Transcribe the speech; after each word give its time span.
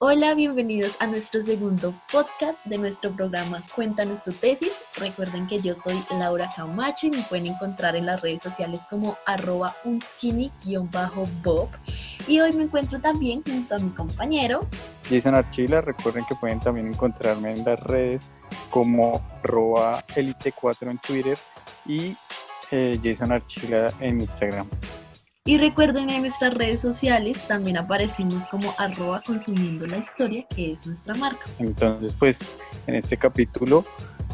Hola, 0.00 0.36
bienvenidos 0.36 0.96
a 1.00 1.08
nuestro 1.08 1.42
segundo 1.42 1.92
podcast 2.12 2.64
de 2.64 2.78
nuestro 2.78 3.10
programa 3.10 3.64
Cuéntanos 3.74 4.22
tu 4.22 4.32
tesis. 4.32 4.84
Recuerden 4.94 5.48
que 5.48 5.60
yo 5.60 5.74
soy 5.74 6.00
Laura 6.08 6.48
Camacho 6.54 7.08
y 7.08 7.10
me 7.10 7.24
pueden 7.24 7.48
encontrar 7.48 7.96
en 7.96 8.06
las 8.06 8.20
redes 8.20 8.40
sociales 8.40 8.86
como 8.88 9.18
arroba 9.26 9.74
unskinny-bob. 9.84 11.68
Y 12.28 12.38
hoy 12.38 12.52
me 12.52 12.62
encuentro 12.62 13.00
también 13.00 13.42
junto 13.42 13.74
a 13.74 13.78
mi 13.80 13.90
compañero 13.90 14.68
Jason 15.10 15.34
Archila. 15.34 15.80
Recuerden 15.80 16.24
que 16.26 16.36
pueden 16.36 16.60
también 16.60 16.86
encontrarme 16.86 17.54
en 17.54 17.64
las 17.64 17.80
redes 17.80 18.28
como 18.70 19.20
arroba 19.42 20.06
elite4 20.14 20.92
en 20.92 20.98
Twitter 20.98 21.38
y 21.84 22.16
eh, 22.70 23.00
Jason 23.02 23.32
Archila 23.32 23.92
en 23.98 24.20
Instagram. 24.20 24.68
Y 25.48 25.56
recuerden 25.56 26.10
en 26.10 26.20
nuestras 26.20 26.52
redes 26.52 26.78
sociales 26.78 27.48
también 27.48 27.78
aparecemos 27.78 28.46
como 28.48 28.74
arroba 28.76 29.22
consumiendo 29.26 29.86
la 29.86 29.96
historia, 29.96 30.44
que 30.54 30.72
es 30.72 30.86
nuestra 30.86 31.14
marca. 31.14 31.46
Entonces, 31.58 32.14
pues 32.14 32.40
en 32.86 32.94
este 32.94 33.16
capítulo, 33.16 33.86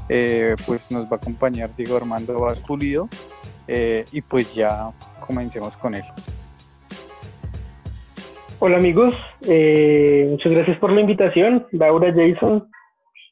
eh, 0.08 0.56
pues 0.66 0.90
nos 0.90 1.04
va 1.04 1.10
a 1.12 1.14
acompañar 1.14 1.70
Diego 1.76 1.96
Armando 1.96 2.40
Vaz 2.40 2.58
Pulido 2.58 3.08
eh, 3.68 4.04
y 4.10 4.22
pues 4.22 4.56
ya 4.56 4.90
comencemos 5.20 5.76
con 5.76 5.94
él. 5.94 6.02
Hola 8.58 8.78
amigos, 8.78 9.14
eh, 9.42 10.26
muchas 10.28 10.50
gracias 10.50 10.78
por 10.78 10.90
la 10.90 11.00
invitación, 11.00 11.64
Laura 11.70 12.12
Jason 12.12 12.68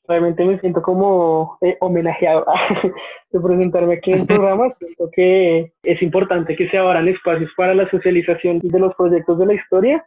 realmente 0.09 0.45
me 0.45 0.59
siento 0.61 0.83
como 0.83 1.59
eh, 1.61 1.77
homenajeado 1.81 2.45
de 3.33 3.41
presentarme 3.41 3.95
aquí 3.95 4.13
en 4.13 4.21
el 4.21 4.27
programa. 4.27 4.71
Siento 4.79 5.11
que 5.13 5.73
es 5.83 6.03
importante 6.03 6.55
que 6.55 6.69
se 6.69 6.79
abran 6.79 7.09
espacios 7.09 7.51
para 7.57 7.75
la 7.75 7.89
socialización 7.91 8.61
de 8.63 8.79
los 8.79 8.95
proyectos 8.95 9.39
de 9.39 9.47
la 9.47 9.55
historia 9.55 10.07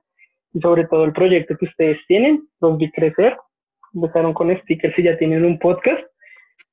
y 0.53 0.59
sobre 0.59 0.85
todo 0.85 1.03
el 1.05 1.13
proyecto 1.13 1.57
que 1.57 1.65
ustedes 1.65 1.97
tienen, 2.07 2.47
los 2.61 2.77
vi 2.77 2.91
crecer. 2.91 3.37
Empezaron 3.93 4.33
con 4.33 4.55
stickers 4.61 4.97
y 4.99 5.03
ya 5.03 5.17
tienen 5.17 5.45
un 5.45 5.57
podcast. 5.59 6.03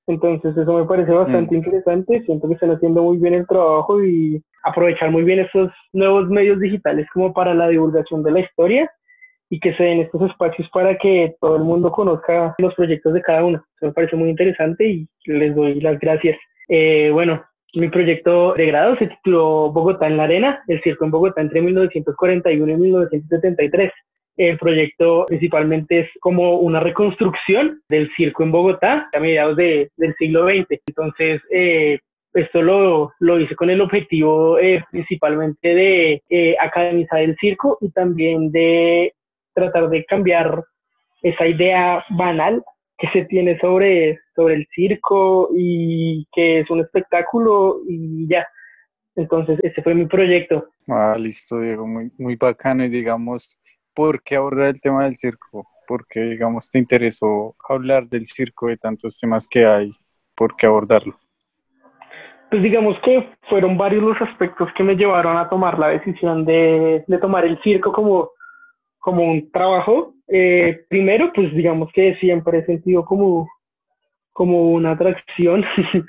Entonces 0.07 0.57
eso 0.57 0.79
me 0.79 0.85
parece 0.85 1.13
bastante 1.13 1.55
mm. 1.55 1.59
interesante. 1.59 2.23
Siento 2.25 2.49
que 2.49 2.55
están 2.55 2.73
haciendo 2.73 3.03
muy 3.03 3.19
bien 3.19 3.35
el 3.35 3.47
trabajo 3.47 4.05
y 4.05 4.43
aprovechar 4.65 5.11
muy 5.11 5.23
bien 5.23 5.41
estos 5.41 5.73
nuevos 5.93 6.29
medios 6.29 6.61
digitales 6.61 7.07
como 7.13 7.33
para 7.33 7.55
la 7.55 7.69
divulgación 7.69 8.23
de 8.23 8.31
la 8.33 8.41
historia 8.41 8.91
y 9.53 9.61
que 9.61 9.75
se 9.75 9.83
den 9.85 10.01
estos 10.01 10.31
espacios 10.31 10.67
para 10.71 10.97
que 10.97 11.35
todo 11.39 11.57
el 11.57 11.63
mundo 11.63 11.93
conozca 11.93 12.55
los 12.57 12.75
proyectos 12.75 13.13
de 13.13 13.21
cada 13.21 13.45
uno. 13.45 13.63
Eso 13.77 13.87
me 13.89 13.93
parece 13.93 14.17
muy 14.17 14.31
interesante 14.31 14.89
y 14.89 15.07
les 15.27 15.55
doy 15.55 15.79
las 15.79 15.99
gracias. 16.01 16.39
Eh, 16.69 17.11
bueno, 17.13 17.45
mi 17.75 17.89
proyecto 17.89 18.55
de 18.55 18.65
grado 18.65 18.97
se 18.97 19.09
tituló 19.09 19.71
Bogotá 19.71 20.07
en 20.07 20.17
la 20.17 20.25
Arena, 20.25 20.63
el 20.69 20.81
circo 20.81 21.05
en 21.05 21.11
Bogotá 21.11 21.43
entre 21.43 21.61
1941 21.61 22.73
y 22.73 22.77
1973. 22.77 23.93
El 24.39 24.57
proyecto 24.57 25.27
principalmente 25.29 26.01
es 26.01 26.09
como 26.21 26.61
una 26.61 26.81
reconstrucción 26.81 27.83
del 27.91 28.11
circo 28.17 28.45
en 28.45 28.53
Bogotá 28.53 29.11
a 29.13 29.21
mediados 29.21 29.59
del 29.59 30.15
siglo 30.19 30.47
XX. 30.47 30.81
Entonces, 30.87 31.43
eh, 31.51 31.99
esto 32.33 32.63
lo, 32.63 33.13
lo, 33.21 33.39
hice 33.39 33.55
con 33.55 33.69
el 33.69 33.83
objetivo 33.83 34.59
eh, 34.59 34.83
principalmente 34.91 35.75
de 35.75 36.23
eh, 36.31 36.57
academizar 36.59 37.21
el 37.21 37.37
circo 37.37 37.77
y 37.83 37.91
también 37.91 38.51
de 38.51 39.13
tratar 39.55 39.89
de 39.89 40.05
cambiar 40.05 40.65
esa 41.23 41.47
idea 41.47 42.05
banal 42.11 42.63
que 42.99 43.09
se 43.13 43.25
tiene 43.25 43.59
sobre, 43.59 44.19
sobre 44.35 44.55
el 44.55 44.67
circo 44.75 45.51
y 45.57 46.27
que 46.33 46.61
es 46.61 46.71
un 46.71 46.81
espectáculo 46.81 47.81
y 47.89 48.29
ya. 48.29 48.47
Entonces, 49.17 49.59
ese 49.63 49.83
fue 49.83 49.95
mi 49.95 50.07
proyecto. 50.07 50.69
Ah, 50.89 51.17
listo, 51.19 51.61
Diego, 51.61 51.87
muy, 51.87 52.11
muy 52.19 52.37
bacano. 52.37 52.85
Y 52.85 52.89
digamos, 52.89 53.59
¿por 53.95 54.23
qué 54.23 54.37
abordar 54.37 54.69
el 54.69 54.81
tema 54.81 55.05
del 55.05 55.17
circo? 55.17 55.67
¿Por 55.87 56.07
qué, 56.07 56.21
digamos, 56.21 56.71
te 56.71 56.79
interesó 56.79 57.55
hablar 57.69 58.07
del 58.07 58.25
circo, 58.25 58.69
de 58.69 58.77
tantos 58.77 59.19
temas 59.19 59.47
que 59.47 59.67
hay? 59.67 59.91
¿Por 60.35 60.57
qué 60.57 60.67
abordarlo? 60.67 61.17
Pues 62.51 62.63
digamos 62.63 62.97
que 63.05 63.31
fueron 63.49 63.77
varios 63.77 64.03
los 64.03 64.21
aspectos 64.21 64.69
que 64.77 64.83
me 64.83 64.95
llevaron 64.95 65.37
a 65.39 65.49
tomar 65.49 65.79
la 65.79 65.89
decisión 65.89 66.45
de, 66.45 67.03
de 67.07 67.19
tomar 67.19 67.45
el 67.45 67.61
circo 67.63 67.93
como 67.93 68.31
como 69.03 69.25
un 69.25 69.51
trabajo. 69.51 70.15
Eh, 70.29 70.85
primero, 70.89 71.33
pues 71.35 71.53
digamos 71.55 71.91
que 71.93 72.15
siempre 72.17 72.61
he 72.61 72.65
sentido 72.65 73.05
como, 73.05 73.49
como 74.33 74.71
una 74.71 74.93
atracción 74.93 75.65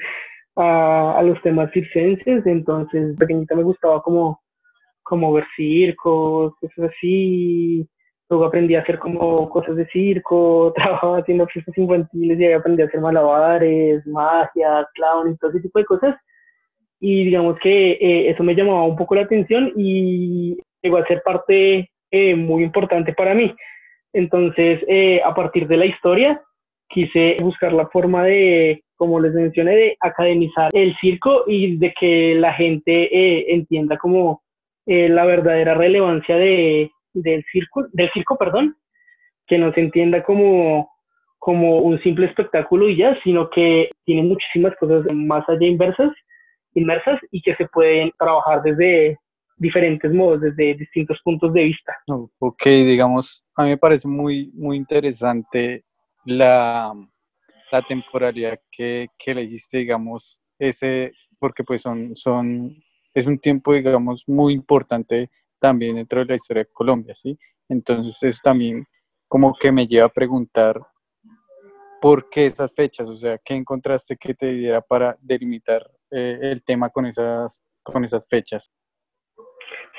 a, 0.55 1.17
a, 1.17 1.23
los 1.23 1.41
temas 1.41 1.71
circenses, 1.73 2.45
entonces 2.45 3.17
pequeñita 3.17 3.55
me 3.55 3.63
gustaba 3.63 4.01
como, 4.03 4.39
como 5.01 5.33
ver 5.33 5.45
circos, 5.57 6.53
cosas 6.61 6.91
así. 6.91 7.85
Luego 8.29 8.45
aprendí 8.45 8.75
a 8.75 8.81
hacer 8.81 8.99
como 8.99 9.49
cosas 9.49 9.75
de 9.75 9.87
circo, 9.87 10.71
trabajaba 10.75 11.17
haciendo 11.17 11.47
fiestas 11.47 11.77
infantiles 11.77 12.39
y 12.39 12.53
aprendí 12.53 12.83
a 12.83 12.85
hacer 12.85 13.01
malabares, 13.01 14.05
magia, 14.05 14.87
clown 14.93 15.31
y 15.31 15.37
todo 15.37 15.49
ese 15.49 15.61
tipo 15.61 15.79
de 15.79 15.85
cosas. 15.85 16.15
Y 16.99 17.25
digamos 17.25 17.57
que 17.59 17.93
eh, 17.93 18.29
eso 18.29 18.43
me 18.43 18.55
llamaba 18.55 18.83
un 18.83 18.95
poco 18.95 19.15
la 19.15 19.23
atención 19.23 19.73
y 19.75 20.59
llegó 20.83 20.97
a 20.97 21.07
ser 21.07 21.23
parte 21.23 21.89
eh, 22.15 22.35
muy 22.35 22.63
importante 22.63 23.11
para 23.11 23.33
mí. 23.33 23.51
Entonces, 24.13 24.79
eh, 24.87 25.19
a 25.25 25.33
partir 25.33 25.67
de 25.67 25.77
la 25.77 25.87
historia, 25.87 26.39
quise 26.87 27.37
buscar 27.41 27.73
la 27.73 27.87
forma 27.87 28.23
de, 28.23 28.83
como 28.95 29.19
les 29.19 29.33
mencioné, 29.33 29.75
de 29.75 29.97
academizar 29.99 30.69
el 30.73 30.95
circo 31.01 31.45
y 31.47 31.77
de 31.77 31.91
que 31.99 32.35
la 32.35 32.53
gente 32.53 32.91
eh, 33.05 33.45
entienda 33.55 33.97
como 33.97 34.43
la 34.85 35.25
verdadera 35.25 35.73
relevancia 35.73 36.35
de, 36.35 36.91
del 37.13 37.43
circo, 37.51 37.87
del 37.93 38.11
circo, 38.11 38.37
perdón, 38.37 38.75
que 39.47 39.57
no 39.57 39.73
se 39.73 39.79
entienda 39.79 40.21
como, 40.23 40.91
como 41.39 41.79
un 41.79 41.99
simple 42.03 42.27
espectáculo 42.27 42.89
y 42.89 42.97
ya, 42.97 43.17
sino 43.23 43.49
que 43.49 43.89
tiene 44.05 44.21
muchísimas 44.21 44.75
cosas 44.75 45.03
más 45.15 45.49
allá 45.49 45.65
inversas, 45.65 46.11
inmersas 46.75 47.19
y 47.31 47.41
que 47.41 47.55
se 47.55 47.65
pueden 47.69 48.11
trabajar 48.19 48.61
desde, 48.61 49.17
diferentes 49.57 50.11
modos, 50.11 50.41
desde 50.41 50.75
distintos 50.75 51.19
puntos 51.23 51.53
de 51.53 51.63
vista. 51.63 51.95
Ok, 52.39 52.65
digamos, 52.65 53.45
a 53.55 53.63
mí 53.63 53.69
me 53.69 53.77
parece 53.77 54.07
muy, 54.07 54.51
muy 54.53 54.77
interesante 54.77 55.85
la, 56.25 56.93
la 57.71 57.81
temporalidad 57.81 58.59
que, 58.71 59.07
que 59.17 59.33
le 59.33 59.43
hiciste, 59.43 59.79
digamos, 59.79 60.39
ese, 60.59 61.11
porque 61.39 61.63
pues 61.63 61.81
son, 61.81 62.15
son, 62.15 62.75
es 63.13 63.27
un 63.27 63.39
tiempo, 63.39 63.73
digamos, 63.73 64.23
muy 64.27 64.53
importante 64.53 65.29
también 65.59 65.95
dentro 65.95 66.19
de 66.19 66.25
la 66.25 66.35
historia 66.35 66.63
de 66.63 66.71
Colombia, 66.71 67.15
¿sí? 67.15 67.37
Entonces 67.69 68.21
eso 68.23 68.39
también 68.43 68.85
como 69.27 69.53
que 69.55 69.71
me 69.71 69.87
lleva 69.87 70.07
a 70.07 70.09
preguntar 70.09 70.79
por 72.01 72.29
qué 72.29 72.45
esas 72.45 72.73
fechas, 72.73 73.09
o 73.09 73.15
sea, 73.15 73.37
¿qué 73.37 73.55
encontraste 73.55 74.17
que 74.17 74.33
te 74.33 74.51
diera 74.51 74.81
para 74.81 75.17
delimitar 75.21 75.89
eh, 76.11 76.37
el 76.41 76.61
tema 76.63 76.89
con 76.89 77.05
esas, 77.05 77.63
con 77.81 78.03
esas 78.03 78.27
fechas? 78.27 78.69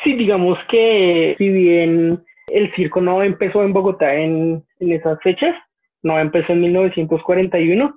Sí, 0.02 0.14
digamos 0.14 0.58
que 0.68 1.34
si 1.38 1.48
bien 1.48 2.24
el 2.48 2.74
circo 2.74 3.00
no 3.00 3.22
empezó 3.22 3.62
en 3.62 3.72
Bogotá 3.72 4.14
en, 4.14 4.64
esas 4.80 5.20
fechas, 5.22 5.54
no 6.02 6.18
empezó 6.18 6.52
en 6.52 6.60
1941, 6.62 7.94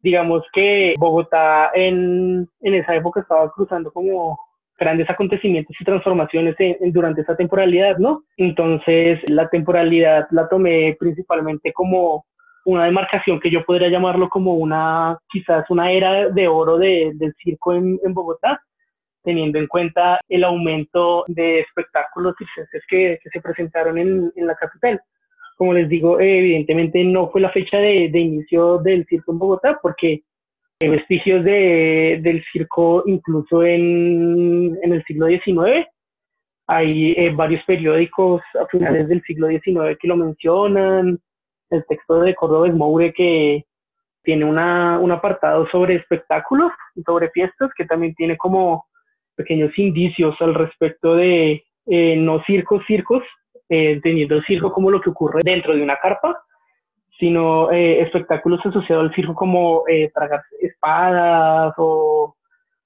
digamos 0.00 0.44
que 0.52 0.94
Bogotá 0.98 1.70
en, 1.74 2.48
esa 2.60 2.94
época 2.96 3.20
estaba 3.20 3.50
cruzando 3.52 3.92
como 3.92 4.38
grandes 4.78 5.08
acontecimientos 5.08 5.76
y 5.78 5.84
transformaciones 5.84 6.54
durante 6.92 7.22
esa 7.22 7.36
temporalidad, 7.36 7.96
¿no? 7.98 8.24
Entonces 8.36 9.20
la 9.28 9.48
temporalidad 9.48 10.26
la 10.30 10.48
tomé 10.48 10.96
principalmente 10.98 11.72
como 11.72 12.26
una 12.66 12.84
demarcación 12.84 13.38
que 13.40 13.50
yo 13.50 13.64
podría 13.64 13.88
llamarlo 13.88 14.28
como 14.28 14.54
una, 14.54 15.18
quizás 15.30 15.64
una 15.70 15.92
era 15.92 16.28
de 16.28 16.48
oro 16.48 16.76
de, 16.76 17.12
del 17.14 17.32
circo 17.42 17.72
en, 17.72 17.98
en 18.04 18.12
Bogotá, 18.12 18.60
teniendo 19.26 19.58
en 19.58 19.66
cuenta 19.66 20.20
el 20.28 20.44
aumento 20.44 21.24
de 21.26 21.58
espectáculos 21.58 22.36
circenses 22.38 22.82
que, 22.88 23.18
que 23.20 23.30
se 23.30 23.40
presentaron 23.40 23.98
en, 23.98 24.32
en, 24.36 24.46
la 24.46 24.54
capital. 24.54 25.02
Como 25.56 25.74
les 25.74 25.88
digo, 25.88 26.20
evidentemente 26.20 27.02
no 27.02 27.28
fue 27.30 27.40
la 27.40 27.50
fecha 27.50 27.78
de, 27.78 28.08
de 28.08 28.20
inicio 28.20 28.78
del 28.78 29.04
circo 29.06 29.32
en 29.32 29.38
Bogotá, 29.40 29.80
porque 29.82 30.22
hay 30.80 30.88
vestigios 30.90 31.42
de, 31.44 32.20
del 32.22 32.44
circo 32.52 33.02
incluso 33.06 33.64
en, 33.64 34.78
en 34.80 34.92
el 34.92 35.02
siglo 35.04 35.26
XIX. 35.26 35.88
Hay 36.68 37.12
eh, 37.12 37.32
varios 37.34 37.64
periódicos 37.64 38.42
a 38.62 38.66
finales 38.68 39.08
del 39.08 39.22
siglo 39.22 39.48
XIX 39.48 39.98
que 40.00 40.06
lo 40.06 40.16
mencionan. 40.16 41.18
El 41.70 41.84
texto 41.86 42.20
de 42.20 42.32
Córdoba 42.36 42.68
Moure 42.68 43.12
que 43.12 43.64
tiene 44.22 44.44
una, 44.44 45.00
un 45.00 45.10
apartado 45.10 45.66
sobre 45.68 45.96
espectáculos 45.96 46.70
sobre 47.04 47.30
fiestas 47.30 47.70
que 47.76 47.86
también 47.86 48.14
tiene 48.14 48.36
como 48.36 48.86
pequeños 49.36 49.76
indicios 49.78 50.34
al 50.40 50.54
respecto 50.54 51.14
de 51.14 51.64
eh, 51.86 52.16
no 52.16 52.42
circos, 52.44 52.82
circos, 52.86 53.22
eh, 53.68 54.00
teniendo 54.02 54.36
el 54.36 54.44
circo 54.44 54.72
como 54.72 54.90
lo 54.90 55.00
que 55.00 55.10
ocurre 55.10 55.40
dentro 55.44 55.74
de 55.74 55.82
una 55.82 55.96
carpa, 55.96 56.36
sino 57.18 57.70
eh, 57.70 58.00
espectáculos 58.02 58.60
asociados 58.64 59.08
al 59.08 59.14
circo 59.14 59.34
como 59.34 59.84
eh, 59.88 60.10
tragar 60.14 60.42
espadas 60.60 61.74
o, 61.78 62.36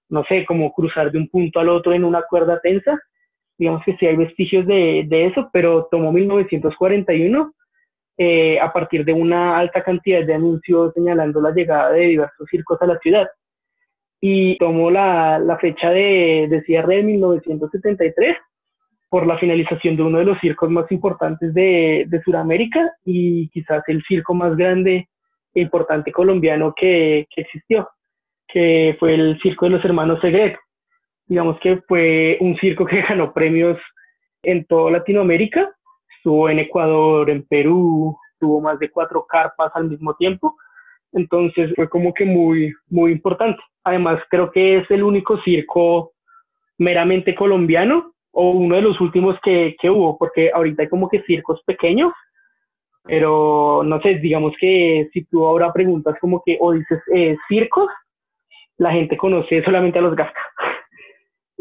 no 0.08 0.24
sé, 0.24 0.44
como 0.44 0.72
cruzar 0.72 1.10
de 1.10 1.18
un 1.18 1.28
punto 1.28 1.60
al 1.60 1.68
otro 1.68 1.92
en 1.92 2.04
una 2.04 2.22
cuerda 2.22 2.60
tensa. 2.60 2.98
Digamos 3.58 3.82
que 3.84 3.96
sí 3.96 4.06
hay 4.06 4.16
vestigios 4.16 4.66
de, 4.66 5.04
de 5.06 5.26
eso, 5.26 5.50
pero 5.52 5.88
tomó 5.90 6.12
1941 6.12 7.52
eh, 8.22 8.60
a 8.60 8.72
partir 8.72 9.04
de 9.04 9.12
una 9.12 9.58
alta 9.58 9.82
cantidad 9.82 10.24
de 10.24 10.34
anuncios 10.34 10.92
señalando 10.94 11.40
la 11.40 11.52
llegada 11.52 11.92
de 11.92 12.06
diversos 12.06 12.46
circos 12.50 12.80
a 12.82 12.86
la 12.86 12.98
ciudad. 12.98 13.28
Y 14.20 14.58
tomó 14.58 14.90
la, 14.90 15.38
la 15.38 15.58
fecha 15.58 15.90
de, 15.90 16.46
de 16.50 16.62
cierre 16.62 16.96
de 16.96 17.02
1973 17.04 18.36
por 19.08 19.26
la 19.26 19.38
finalización 19.38 19.96
de 19.96 20.02
uno 20.02 20.18
de 20.18 20.24
los 20.24 20.38
circos 20.38 20.70
más 20.70 20.90
importantes 20.92 21.52
de, 21.52 22.04
de 22.06 22.22
Sudamérica 22.22 22.92
y 23.04 23.48
quizás 23.48 23.82
el 23.88 24.02
circo 24.06 24.34
más 24.34 24.56
grande 24.56 25.08
e 25.52 25.60
importante 25.60 26.12
colombiano 26.12 26.72
que, 26.76 27.26
que, 27.34 27.40
existió, 27.42 27.88
que 28.46 28.96
fue 29.00 29.14
el 29.14 29.38
Circo 29.42 29.66
de 29.66 29.72
los 29.72 29.84
Hermanos 29.84 30.20
Segret. 30.20 30.56
Digamos 31.26 31.58
que 31.60 31.80
fue 31.88 32.38
un 32.40 32.56
circo 32.58 32.86
que 32.86 33.02
ganó 33.08 33.32
premios 33.32 33.78
en 34.42 34.64
toda 34.66 34.92
Latinoamérica, 34.92 35.70
estuvo 36.16 36.48
en 36.48 36.60
Ecuador, 36.60 37.30
en 37.30 37.44
Perú, 37.46 38.16
tuvo 38.38 38.60
más 38.60 38.78
de 38.78 38.90
cuatro 38.90 39.26
carpas 39.26 39.72
al 39.74 39.88
mismo 39.88 40.14
tiempo, 40.14 40.56
entonces 41.12 41.72
fue 41.74 41.88
como 41.88 42.14
que 42.14 42.24
muy, 42.24 42.72
muy 42.88 43.12
importante. 43.12 43.60
Además, 43.84 44.22
creo 44.28 44.50
que 44.50 44.78
es 44.78 44.90
el 44.90 45.02
único 45.02 45.40
circo 45.42 46.12
meramente 46.78 47.34
colombiano 47.34 48.12
o 48.32 48.50
uno 48.50 48.76
de 48.76 48.82
los 48.82 49.00
últimos 49.00 49.38
que, 49.42 49.76
que 49.80 49.90
hubo, 49.90 50.16
porque 50.18 50.50
ahorita 50.52 50.82
hay 50.82 50.88
como 50.88 51.08
que 51.08 51.22
circos 51.22 51.60
pequeños, 51.66 52.12
pero 53.04 53.82
no 53.84 54.00
sé, 54.00 54.16
digamos 54.16 54.54
que 54.60 55.08
si 55.12 55.24
tú 55.24 55.46
ahora 55.46 55.72
preguntas 55.72 56.16
como 56.20 56.42
que 56.44 56.58
o 56.60 56.72
dices 56.72 57.00
eh, 57.14 57.36
circos, 57.48 57.88
la 58.78 58.92
gente 58.92 59.16
conoce 59.16 59.62
solamente 59.62 59.98
a 59.98 60.02
los 60.02 60.16
Gasca. 60.16 60.40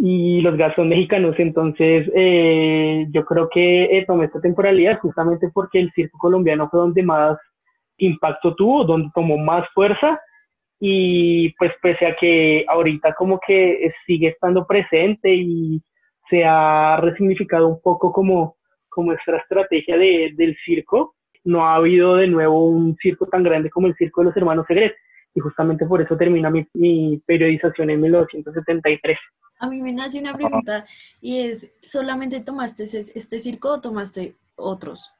Y 0.01 0.39
los 0.39 0.56
Gascas 0.56 0.77
son 0.77 0.88
mexicanos, 0.88 1.36
entonces 1.39 2.10
eh, 2.15 3.06
yo 3.12 3.25
creo 3.25 3.50
que 3.50 3.98
eh, 3.98 4.06
tomé 4.07 4.25
esta 4.25 4.39
temporalidad 4.39 4.98
justamente 5.00 5.50
porque 5.54 5.80
el 5.80 5.92
circo 5.92 6.18
colombiano 6.18 6.69
fue 6.69 6.80
donde 6.80 7.04
más 7.04 7.38
impacto 7.98 8.56
tuvo, 8.56 8.86
donde 8.86 9.10
tomó 9.13 9.38
más 9.38 9.68
fuerza 9.74 10.18
y 10.79 11.53
pues 11.53 11.73
pese 11.81 12.05
a 12.05 12.15
que 12.15 12.65
ahorita 12.67 13.13
como 13.13 13.39
que 13.45 13.91
sigue 14.05 14.29
estando 14.29 14.65
presente 14.65 15.33
y 15.33 15.81
se 16.29 16.45
ha 16.45 16.97
resignificado 17.01 17.67
un 17.67 17.81
poco 17.81 18.13
como, 18.13 18.55
como 18.87 19.11
nuestra 19.11 19.37
estrategia 19.37 19.97
de, 19.97 20.31
del 20.35 20.55
circo. 20.63 21.15
No 21.43 21.65
ha 21.65 21.75
habido 21.75 22.15
de 22.15 22.27
nuevo 22.27 22.65
un 22.65 22.95
circo 22.97 23.25
tan 23.25 23.43
grande 23.43 23.69
como 23.69 23.87
el 23.87 23.95
Circo 23.95 24.21
de 24.21 24.25
los 24.25 24.37
Hermanos 24.37 24.65
Segret. 24.67 24.95
Y 25.33 25.39
justamente 25.39 25.85
por 25.85 26.01
eso 26.01 26.17
termina 26.17 26.49
mi, 26.49 26.65
mi 26.73 27.21
periodización 27.25 27.89
en 27.89 28.01
1973. 28.01 29.17
A 29.59 29.67
mí 29.67 29.81
me 29.81 29.91
nace 29.91 30.19
una 30.19 30.33
pregunta 30.33 30.85
y 31.21 31.41
es, 31.41 31.73
¿solamente 31.81 32.39
tomaste 32.39 32.83
este 32.83 33.39
circo 33.39 33.73
o 33.73 33.81
tomaste 33.81 34.35
otros? 34.55 35.13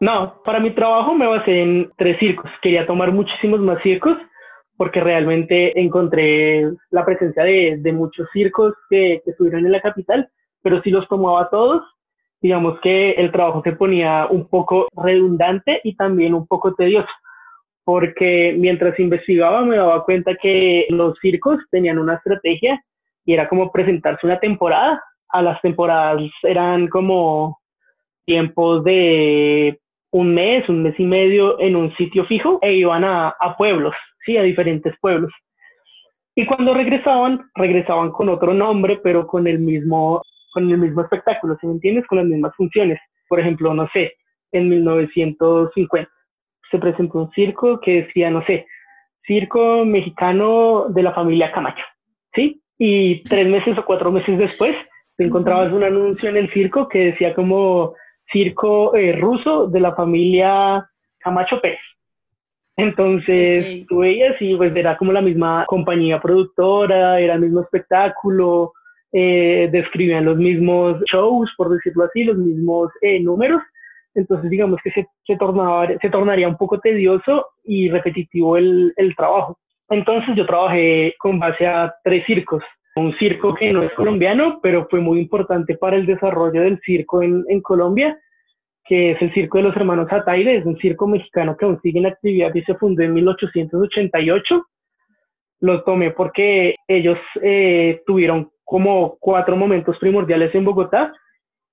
No, 0.00 0.42
para 0.44 0.60
mi 0.60 0.74
trabajo 0.74 1.14
me 1.14 1.26
basé 1.26 1.62
en 1.62 1.90
tres 1.96 2.18
circos. 2.18 2.50
Quería 2.62 2.86
tomar 2.86 3.12
muchísimos 3.12 3.60
más 3.60 3.82
circos 3.82 4.16
porque 4.76 5.00
realmente 5.00 5.78
encontré 5.80 6.68
la 6.90 7.04
presencia 7.04 7.44
de, 7.44 7.92
muchos 7.92 8.28
circos 8.32 8.74
que, 8.90 9.22
que, 9.24 9.30
estuvieron 9.30 9.66
en 9.66 9.72
la 9.72 9.80
capital, 9.80 10.28
pero 10.62 10.82
si 10.82 10.90
los 10.90 11.06
tomaba 11.08 11.48
todos, 11.50 11.82
digamos 12.40 12.80
que 12.80 13.12
el 13.12 13.30
trabajo 13.30 13.62
se 13.62 13.72
ponía 13.72 14.26
un 14.28 14.48
poco 14.48 14.88
redundante 14.96 15.80
y 15.84 15.94
también 15.94 16.34
un 16.34 16.46
poco 16.46 16.74
tedioso, 16.74 17.08
porque 17.84 18.54
mientras 18.58 18.98
investigaba 18.98 19.62
me 19.62 19.76
daba 19.76 20.04
cuenta 20.04 20.34
que 20.40 20.86
los 20.90 21.16
circos 21.20 21.58
tenían 21.70 21.98
una 21.98 22.14
estrategia 22.14 22.82
y 23.24 23.34
era 23.34 23.48
como 23.48 23.70
presentarse 23.70 24.26
una 24.26 24.40
temporada. 24.40 25.02
A 25.28 25.42
las 25.42 25.60
temporadas 25.62 26.22
eran 26.42 26.86
como 26.88 27.58
tiempos 28.24 28.84
de 28.84 29.80
un 30.12 30.32
mes, 30.32 30.68
un 30.68 30.82
mes 30.82 30.94
y 30.98 31.04
medio 31.04 31.58
en 31.60 31.76
un 31.76 31.94
sitio 31.96 32.24
fijo 32.24 32.58
e 32.62 32.74
iban 32.74 33.04
a, 33.04 33.34
a 33.40 33.56
pueblos 33.56 33.94
¿sí? 34.24 34.36
a 34.36 34.42
diferentes 34.42 34.94
pueblos. 35.00 35.32
Y 36.34 36.46
cuando 36.46 36.74
regresaban, 36.74 37.48
regresaban 37.54 38.10
con 38.10 38.28
otro 38.28 38.52
nombre, 38.54 38.98
pero 39.02 39.26
con 39.26 39.46
el 39.46 39.60
mismo, 39.60 40.22
con 40.52 40.68
el 40.70 40.78
mismo 40.78 41.02
espectáculo, 41.02 41.56
¿sí 41.60 41.66
me 41.66 41.74
entiendes? 41.74 42.06
Con 42.06 42.18
las 42.18 42.26
mismas 42.26 42.54
funciones. 42.56 42.98
Por 43.28 43.38
ejemplo, 43.38 43.72
no 43.72 43.88
sé, 43.92 44.14
en 44.52 44.68
1950 44.68 46.10
se 46.70 46.78
presentó 46.78 47.18
un 47.18 47.30
circo 47.32 47.80
que 47.80 48.02
decía, 48.02 48.30
no 48.30 48.44
sé, 48.46 48.66
circo 49.26 49.84
mexicano 49.84 50.86
de 50.88 51.02
la 51.02 51.12
familia 51.12 51.52
Camacho, 51.52 51.84
¿sí? 52.34 52.60
Y 52.78 53.22
tres 53.22 53.46
meses 53.46 53.78
o 53.78 53.84
cuatro 53.84 54.10
meses 54.10 54.36
después 54.38 54.74
te 55.16 55.24
encontrabas 55.24 55.72
un 55.72 55.84
anuncio 55.84 56.28
en 56.28 56.36
el 56.36 56.52
circo 56.52 56.88
que 56.88 57.12
decía 57.12 57.34
como 57.34 57.94
circo 58.32 58.94
eh, 58.96 59.12
ruso 59.12 59.68
de 59.68 59.80
la 59.80 59.94
familia 59.94 60.88
Camacho 61.18 61.60
Pérez. 61.60 61.80
Entonces, 62.76 63.86
tú 63.86 63.98
veías 63.98 64.34
y 64.40 64.56
pues 64.56 64.74
era 64.74 64.96
como 64.96 65.12
la 65.12 65.22
misma 65.22 65.64
compañía 65.66 66.20
productora, 66.20 67.20
era 67.20 67.34
el 67.34 67.40
mismo 67.40 67.60
espectáculo, 67.60 68.72
eh, 69.12 69.68
describían 69.70 70.24
los 70.24 70.36
mismos 70.36 71.00
shows, 71.12 71.52
por 71.56 71.70
decirlo 71.70 72.04
así, 72.04 72.24
los 72.24 72.36
mismos 72.36 72.90
eh, 73.00 73.20
números. 73.20 73.62
Entonces, 74.14 74.50
digamos 74.50 74.80
que 74.82 74.90
se, 74.90 75.06
se, 75.24 75.36
tornaba, 75.36 75.86
se 76.00 76.10
tornaría 76.10 76.48
un 76.48 76.56
poco 76.56 76.80
tedioso 76.80 77.46
y 77.62 77.88
repetitivo 77.90 78.56
el, 78.56 78.92
el 78.96 79.14
trabajo. 79.14 79.58
Entonces, 79.88 80.34
yo 80.34 80.46
trabajé 80.46 81.14
con 81.18 81.38
base 81.38 81.66
a 81.66 81.94
tres 82.02 82.24
circos. 82.26 82.62
Un 82.96 83.16
circo 83.18 83.54
que 83.54 83.72
no 83.72 83.82
es 83.82 83.92
colombiano, 83.94 84.60
pero 84.62 84.86
fue 84.88 85.00
muy 85.00 85.20
importante 85.20 85.76
para 85.76 85.96
el 85.96 86.06
desarrollo 86.06 86.62
del 86.62 86.80
circo 86.84 87.22
en, 87.22 87.44
en 87.48 87.60
Colombia, 87.60 88.16
que 88.84 89.12
es 89.12 89.22
el 89.22 89.32
Circo 89.32 89.58
de 89.58 89.64
los 89.64 89.76
Hermanos 89.76 90.12
Ataide, 90.12 90.56
es 90.56 90.66
un 90.66 90.76
circo 90.78 91.06
mexicano 91.06 91.56
que 91.56 91.64
aún 91.64 91.80
sigue 91.80 91.98
en 91.98 92.06
actividad 92.06 92.54
y 92.54 92.62
se 92.62 92.74
fundó 92.74 93.02
en 93.02 93.14
1888. 93.14 94.66
Lo 95.60 95.82
tomé 95.84 96.10
porque 96.10 96.76
ellos 96.86 97.18
eh, 97.40 98.02
tuvieron 98.06 98.50
como 98.64 99.16
cuatro 99.18 99.56
momentos 99.56 99.98
primordiales 99.98 100.54
en 100.54 100.64
Bogotá 100.64 101.12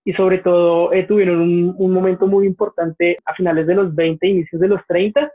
y 0.05 0.13
sobre 0.13 0.39
todo 0.39 0.93
eh, 0.93 1.03
tuvieron 1.03 1.41
un, 1.41 1.75
un, 1.77 1.93
momento 1.93 2.27
muy 2.27 2.47
importante 2.47 3.17
a 3.25 3.33
finales 3.33 3.67
de 3.67 3.75
los 3.75 3.93
20, 3.93 4.27
inicios 4.27 4.61
de 4.61 4.67
los 4.67 4.81
30, 4.87 5.29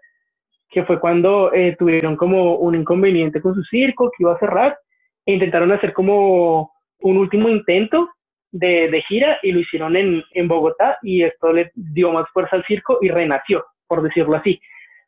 que 0.71 0.85
fue 0.85 0.99
cuando 0.99 1.53
eh, 1.53 1.77
tuvieron 1.79 2.17
como 2.17 2.57
un 2.57 2.75
inconveniente 2.75 3.41
con 3.41 3.55
su 3.55 3.63
circo 3.65 4.11
que 4.11 4.23
iba 4.23 4.35
a 4.35 4.39
cerrar 4.39 4.79
e 5.25 5.35
intentaron 5.35 5.73
hacer 5.73 5.93
como 5.93 6.73
un 7.01 7.17
último 7.19 7.49
intento 7.49 8.09
de, 8.53 8.89
de, 8.91 9.03
gira 9.03 9.39
y 9.43 9.53
lo 9.53 9.61
hicieron 9.61 9.97
en, 9.97 10.23
en 10.33 10.49
Bogotá 10.49 10.99
y 11.03 11.23
esto 11.23 11.53
le 11.53 11.71
dio 11.75 12.13
más 12.13 12.27
fuerza 12.33 12.57
al 12.57 12.65
circo 12.65 12.99
y 13.03 13.09
renació, 13.09 13.65
por 13.87 14.03
decirlo 14.03 14.37
así. 14.37 14.61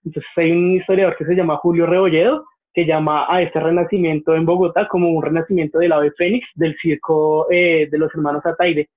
Entonces 0.04 0.30
hay 0.36 0.52
un 0.52 0.72
historiador 0.72 1.16
que 1.16 1.24
se 1.24 1.34
llama 1.34 1.56
Julio 1.56 1.86
Rebolledo 1.86 2.44
que 2.74 2.86
llama 2.86 3.26
a 3.28 3.42
este 3.42 3.58
renacimiento 3.58 4.34
en 4.36 4.44
Bogotá 4.44 4.86
como 4.86 5.10
un 5.10 5.22
renacimiento 5.22 5.78
del 5.78 5.92
ave 5.92 6.12
fénix 6.12 6.46
del 6.54 6.76
circo 6.80 7.50
eh, 7.50 7.88
de 7.90 7.98
los 7.98 8.14
hermanos 8.14 8.44
Ataide. 8.46 8.88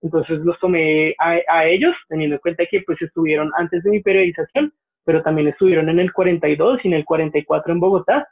Entonces 0.00 0.38
los 0.38 0.58
tomé 0.58 1.14
a, 1.18 1.36
a, 1.48 1.66
ellos, 1.66 1.94
teniendo 2.08 2.36
en 2.36 2.40
cuenta 2.40 2.64
que 2.70 2.80
pues 2.80 3.00
estuvieron 3.02 3.50
antes 3.58 3.82
de 3.82 3.90
mi 3.90 4.00
periodización, 4.00 4.72
pero 5.04 5.22
también 5.22 5.48
estuvieron 5.48 5.90
en 5.90 5.98
el 5.98 6.12
42 6.12 6.80
y 6.82 6.88
en 6.88 6.94
el 6.94 7.04
44 7.04 7.72
en 7.72 7.80
Bogotá, 7.80 8.28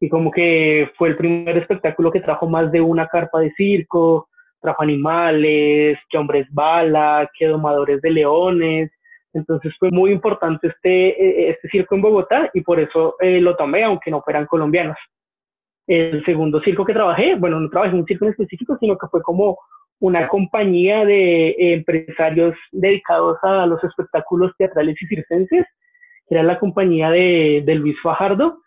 y 0.00 0.08
como 0.08 0.32
que 0.32 0.90
fue 0.98 1.10
el 1.10 1.16
primer 1.16 1.56
espectáculo 1.58 2.10
que 2.10 2.20
trajo 2.20 2.48
más 2.48 2.72
de 2.72 2.80
una 2.80 3.06
carpa 3.06 3.38
de 3.38 3.52
circo, 3.52 4.28
trajo 4.62 4.82
animales, 4.82 5.98
que 6.08 6.18
hombres 6.18 6.46
bala, 6.50 7.28
que 7.36 7.46
domadores 7.46 8.00
de 8.00 8.10
leones. 8.10 8.90
Entonces 9.34 9.74
fue 9.78 9.90
muy 9.90 10.12
importante 10.12 10.68
este, 10.68 11.08
eh, 11.08 11.50
este 11.50 11.68
circo 11.68 11.94
en 11.94 12.02
Bogotá 12.02 12.50
y 12.54 12.60
por 12.60 12.78
eso 12.80 13.16
eh, 13.20 13.40
lo 13.40 13.56
tomé, 13.56 13.82
aunque 13.84 14.10
no 14.10 14.22
fueran 14.22 14.46
colombianos. 14.46 14.96
El 15.86 16.24
segundo 16.24 16.60
circo 16.62 16.84
que 16.84 16.92
trabajé, 16.92 17.34
bueno, 17.34 17.58
no 17.58 17.68
trabajé 17.68 17.92
en 17.92 18.00
un 18.00 18.06
circo 18.06 18.24
en 18.24 18.30
específico, 18.30 18.76
sino 18.78 18.96
que 18.96 19.08
fue 19.08 19.20
como 19.22 19.58
una 20.00 20.28
compañía 20.28 21.04
de 21.04 21.74
empresarios 21.74 22.54
dedicados 22.70 23.38
a 23.42 23.66
los 23.66 23.82
espectáculos 23.84 24.52
teatrales 24.58 25.00
y 25.00 25.06
circenses, 25.06 25.66
que 26.28 26.34
era 26.34 26.42
la 26.42 26.58
compañía 26.58 27.10
de, 27.10 27.62
de 27.64 27.74
Luis 27.74 27.96
Fajardo. 28.02 28.58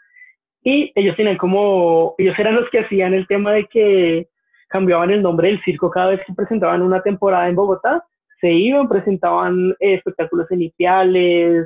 Y 0.63 0.91
ellos 0.95 1.15
tenían 1.15 1.37
como, 1.37 2.15
ellos 2.17 2.37
eran 2.39 2.55
los 2.55 2.69
que 2.69 2.79
hacían 2.79 3.13
el 3.13 3.27
tema 3.27 3.53
de 3.53 3.65
que 3.65 4.27
cambiaban 4.75 5.10
el 5.10 5.22
nombre 5.22 5.48
del 5.48 5.63
circo 5.63 5.89
cada 5.89 6.08
vez 6.08 6.20
que 6.27 6.34
presentaban 6.34 6.82
una 6.82 7.01
temporada 7.01 7.48
en 7.48 7.55
Bogotá, 7.55 8.03
se 8.41 8.51
iban, 8.51 8.89
presentaban 8.89 9.72
eh, 9.79 9.94
espectáculos 9.94 10.51
en 10.51 10.70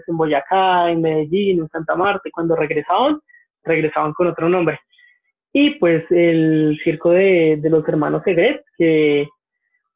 en 0.08 0.18
Boyacá, 0.18 0.92
en 0.92 1.02
Medellín, 1.02 1.62
en 1.62 1.70
Santa 1.70 1.96
Marta, 1.96 2.30
y 2.30 2.32
cuando 2.32 2.56
regresaban, 2.56 3.20
regresaban 3.64 4.14
con 4.14 4.28
otro 4.28 4.48
nombre. 4.48 4.80
Y 5.52 5.72
pues 5.80 6.04
el 6.12 6.80
circo 6.84 7.10
de, 7.10 7.58
de 7.60 7.70
los 7.72 7.88
hermanos 7.88 8.22
Segret, 8.24 8.64
que 8.78 9.28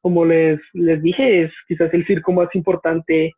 como 0.00 0.24
les, 0.24 0.58
les 0.72 1.00
dije, 1.00 1.44
es 1.44 1.52
quizás 1.68 1.94
el 1.94 2.04
circo 2.04 2.32
más 2.32 2.48
importante 2.54 3.32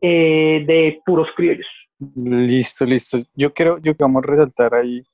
eh, 0.00 0.64
de 0.66 1.00
puros 1.06 1.28
criollos. 1.36 1.68
Listo, 2.16 2.84
listo. 2.84 3.18
Yo 3.36 3.54
quiero, 3.54 3.78
yo 3.78 3.92
vamos 3.96 4.24
a 4.24 4.30
resaltar 4.32 4.74
ahí 4.74 5.04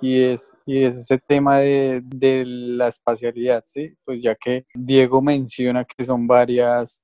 y 0.00 0.22
es, 0.22 0.56
y 0.66 0.82
es 0.84 0.96
ese 0.96 1.18
tema 1.18 1.58
de, 1.58 2.00
de, 2.04 2.44
la 2.46 2.88
espacialidad, 2.88 3.62
¿sí? 3.66 3.94
Pues 4.04 4.22
ya 4.22 4.34
que 4.34 4.64
Diego 4.74 5.20
menciona 5.20 5.84
que 5.84 6.04
son 6.04 6.26
varias, 6.26 7.02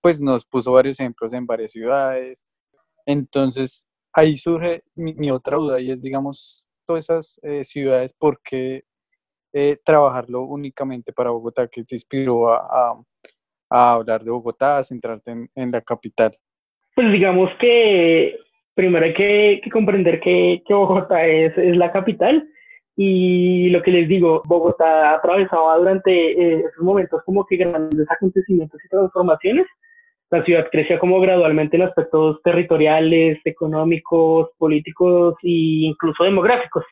pues 0.00 0.20
nos 0.20 0.44
puso 0.46 0.72
varios 0.72 1.00
ejemplos 1.00 1.32
en 1.32 1.46
varias 1.46 1.72
ciudades. 1.72 2.46
Entonces, 3.04 3.86
ahí 4.16 4.36
surge 4.38 4.82
mi, 4.94 5.30
otra 5.30 5.58
duda 5.58 5.78
y 5.78 5.90
es, 5.90 6.00
digamos, 6.00 6.66
todas 6.86 7.04
esas 7.04 7.40
eh, 7.42 7.62
ciudades, 7.64 8.14
¿por 8.14 8.40
qué 8.42 8.84
eh, 9.52 9.76
trabajarlo 9.84 10.42
únicamente 10.42 11.12
para 11.12 11.30
Bogotá? 11.30 11.68
¿Qué 11.68 11.84
te 11.84 11.94
inspiró 11.94 12.48
a, 12.48 12.98
hablar 13.68 14.24
de 14.24 14.30
Bogotá, 14.30 14.78
a 14.78 14.84
centrarte 14.84 15.48
en, 15.54 15.70
la 15.70 15.82
capital? 15.82 16.34
Pues 16.94 17.12
digamos 17.12 17.50
que 17.60 18.38
primero 18.76 19.04
hay 19.06 19.14
que, 19.14 19.60
comprender 19.72 20.20
que, 20.20 20.62
Bogotá 20.68 21.26
es, 21.26 21.56
es 21.58 21.76
la 21.76 21.90
capital 21.90 22.46
y 22.94 23.70
lo 23.70 23.82
que 23.82 23.90
les 23.90 24.08
digo, 24.08 24.42
Bogotá 24.44 25.14
atravesaba 25.14 25.76
durante 25.78 26.10
eh, 26.12 26.60
esos 26.60 26.84
momentos 26.84 27.22
como 27.24 27.44
que 27.44 27.56
grandes 27.56 28.06
acontecimientos 28.10 28.80
y 28.84 28.88
transformaciones. 28.88 29.66
La 30.30 30.44
ciudad 30.44 30.68
crecía 30.70 30.98
como 30.98 31.20
gradualmente 31.20 31.76
en 31.76 31.82
aspectos 31.82 32.40
territoriales, 32.42 33.38
económicos, 33.44 34.50
políticos 34.58 35.34
e 35.42 35.88
incluso 35.88 36.24
demográficos. 36.24 36.84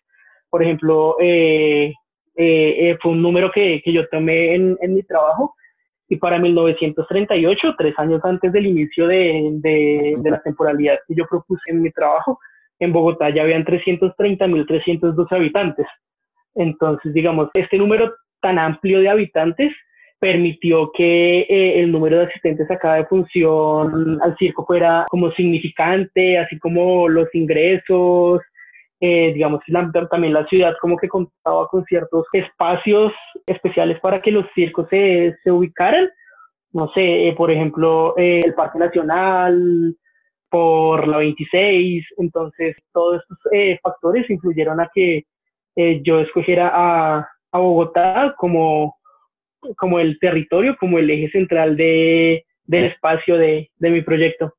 Por 0.51 0.63
ejemplo, 0.63 1.17
eh, 1.21 1.93
eh, 2.37 2.97
fue 3.03 3.13
un 3.13 3.23
número 3.23 3.51
que, 3.51 3.83
que 3.85 3.93
yo 3.93 4.09
tomé 4.09 4.55
en, 4.55 4.79
en, 4.81 4.95
mi 4.95 5.03
trabajo 5.03 5.55
y 6.09 6.17
para 6.17 6.39
1938, 6.39 7.75
tres 7.79 7.95
años 7.99 8.21
antes 8.25 8.53
del 8.53 8.67
inicio 8.67 9.07
de, 9.07 9.51
de, 9.55 10.15
de 10.19 10.31
la 10.31 10.43
temporalidad 10.43 10.99
que 11.07 11.15
yo 11.15 11.27
propuse 11.27 11.71
en 11.71 11.83
mi 11.83 11.91
trabajo, 11.91 12.39
en 12.79 12.93
Bogotá 12.93 13.31
ya 13.31 13.43
habían 13.43 13.65
330.312 13.65 15.33
habitantes. 15.33 15.87
Entonces, 16.55 17.13
digamos, 17.15 17.49
este 17.55 17.79
número 17.79 18.13
tan 18.41 18.59
amplio 18.59 19.01
de 19.01 19.09
habitantes 19.09 19.73
permitió 20.19 20.91
que 20.93 21.41
eh, 21.41 21.81
el 21.81 21.93
número 21.93 22.19
de 22.19 22.25
asistentes 22.25 22.71
a 22.71 22.79
cada 22.79 23.05
función 23.07 24.19
al 24.23 24.37
circo 24.39 24.65
fuera 24.65 25.05
como 25.11 25.31
significante, 25.33 26.39
así 26.39 26.59
como 26.59 27.09
los 27.09 27.29
ingresos, 27.35 28.41
eh, 29.07 29.33
digamos, 29.35 29.61
también 30.11 30.33
la 30.33 30.47
ciudad 30.47 30.75
como 30.81 30.97
que 30.97 31.09
contaba 31.09 31.69
con 31.69 31.85
ciertos 31.85 32.25
espacios 32.33 33.13
especiales 33.45 34.01
para 34.01 34.23
que 34.23 34.31
los 34.31 34.47
circos 34.55 34.89
se, 34.89 35.37
se 35.43 35.51
ubicaran. 35.51 36.09
No 36.73 36.91
sé, 36.95 37.29
eh, 37.29 37.35
por 37.37 37.51
ejemplo, 37.51 38.17
el 38.17 38.55
Parque 38.55 38.79
Nacional, 38.79 39.95
por 40.49 41.07
la 41.07 41.19
26. 41.19 42.07
Entonces, 42.17 42.77
todos 42.93 43.21
estos 43.21 43.39
eh, 43.53 43.79
factores 43.83 44.29
influyeron 44.31 44.81
a 44.81 44.91
que 44.95 45.25
eh, 45.77 46.01
yo 46.03 46.21
escogiera 46.21 46.71
a, 46.73 47.29
a, 47.53 47.59
Bogotá 47.59 48.35
como, 48.39 48.97
como 49.77 49.99
el 49.99 50.19
territorio, 50.19 50.77
como 50.81 50.99
el 50.99 51.11
eje 51.11 51.29
central 51.31 51.77
de, 51.77 52.47
del 52.65 52.85
espacio 52.85 53.37
de, 53.37 53.71
de 53.77 53.91
mi 53.91 54.01
proyecto 54.01 54.55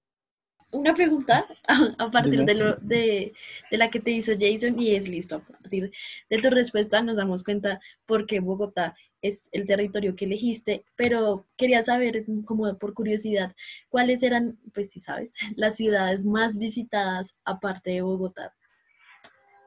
una 0.76 0.94
pregunta 0.94 1.46
a, 1.98 2.12
partir 2.12 2.46
de, 2.46 2.56
lo, 2.56 2.76
de, 2.76 3.34
de, 3.72 3.78
la 3.78 3.90
que 3.90 4.00
te 4.00 4.12
hizo 4.12 4.34
Jason 4.40 4.80
y 4.80 4.96
es 4.96 5.10
listo. 5.10 5.38
A 5.38 5.58
partir 5.62 5.92
de 6.30 6.38
tu 6.38 6.50
respuesta 6.50 7.02
nos 7.02 7.18
damos 7.18 7.44
cuenta 7.44 7.80
por 8.06 8.26
qué 8.26 8.40
Bogotá 8.40 8.96
es 9.22 9.50
el 9.54 9.68
territorio 9.68 10.16
que 10.16 10.26
elegiste, 10.26 10.84
pero 10.96 11.46
quería 11.58 11.82
saber, 11.84 12.26
como 12.46 12.78
por 12.78 12.94
curiosidad, 12.94 13.54
cuáles 13.90 14.22
eran, 14.22 14.58
pues 14.74 14.92
si 14.92 15.00
sabes, 15.00 15.34
las 15.58 15.76
ciudades 15.76 16.26
más 16.26 16.60
visitadas 16.60 17.36
aparte 17.44 17.92
de 17.92 18.02
Bogotá. 18.02 18.54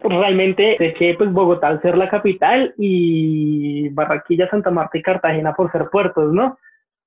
Realmente 0.00 0.76
sé 0.78 0.94
que 0.94 1.14
pues 1.14 1.32
Bogotá 1.32 1.68
al 1.68 1.82
ser 1.82 1.98
la 1.98 2.08
capital 2.08 2.72
y 2.78 3.88
Barranquilla, 3.88 4.48
Santa 4.48 4.70
Marta 4.70 4.96
y 4.96 5.02
Cartagena 5.02 5.54
por 5.54 5.72
ser 5.72 5.88
puertos, 5.90 6.32
¿no? 6.32 6.56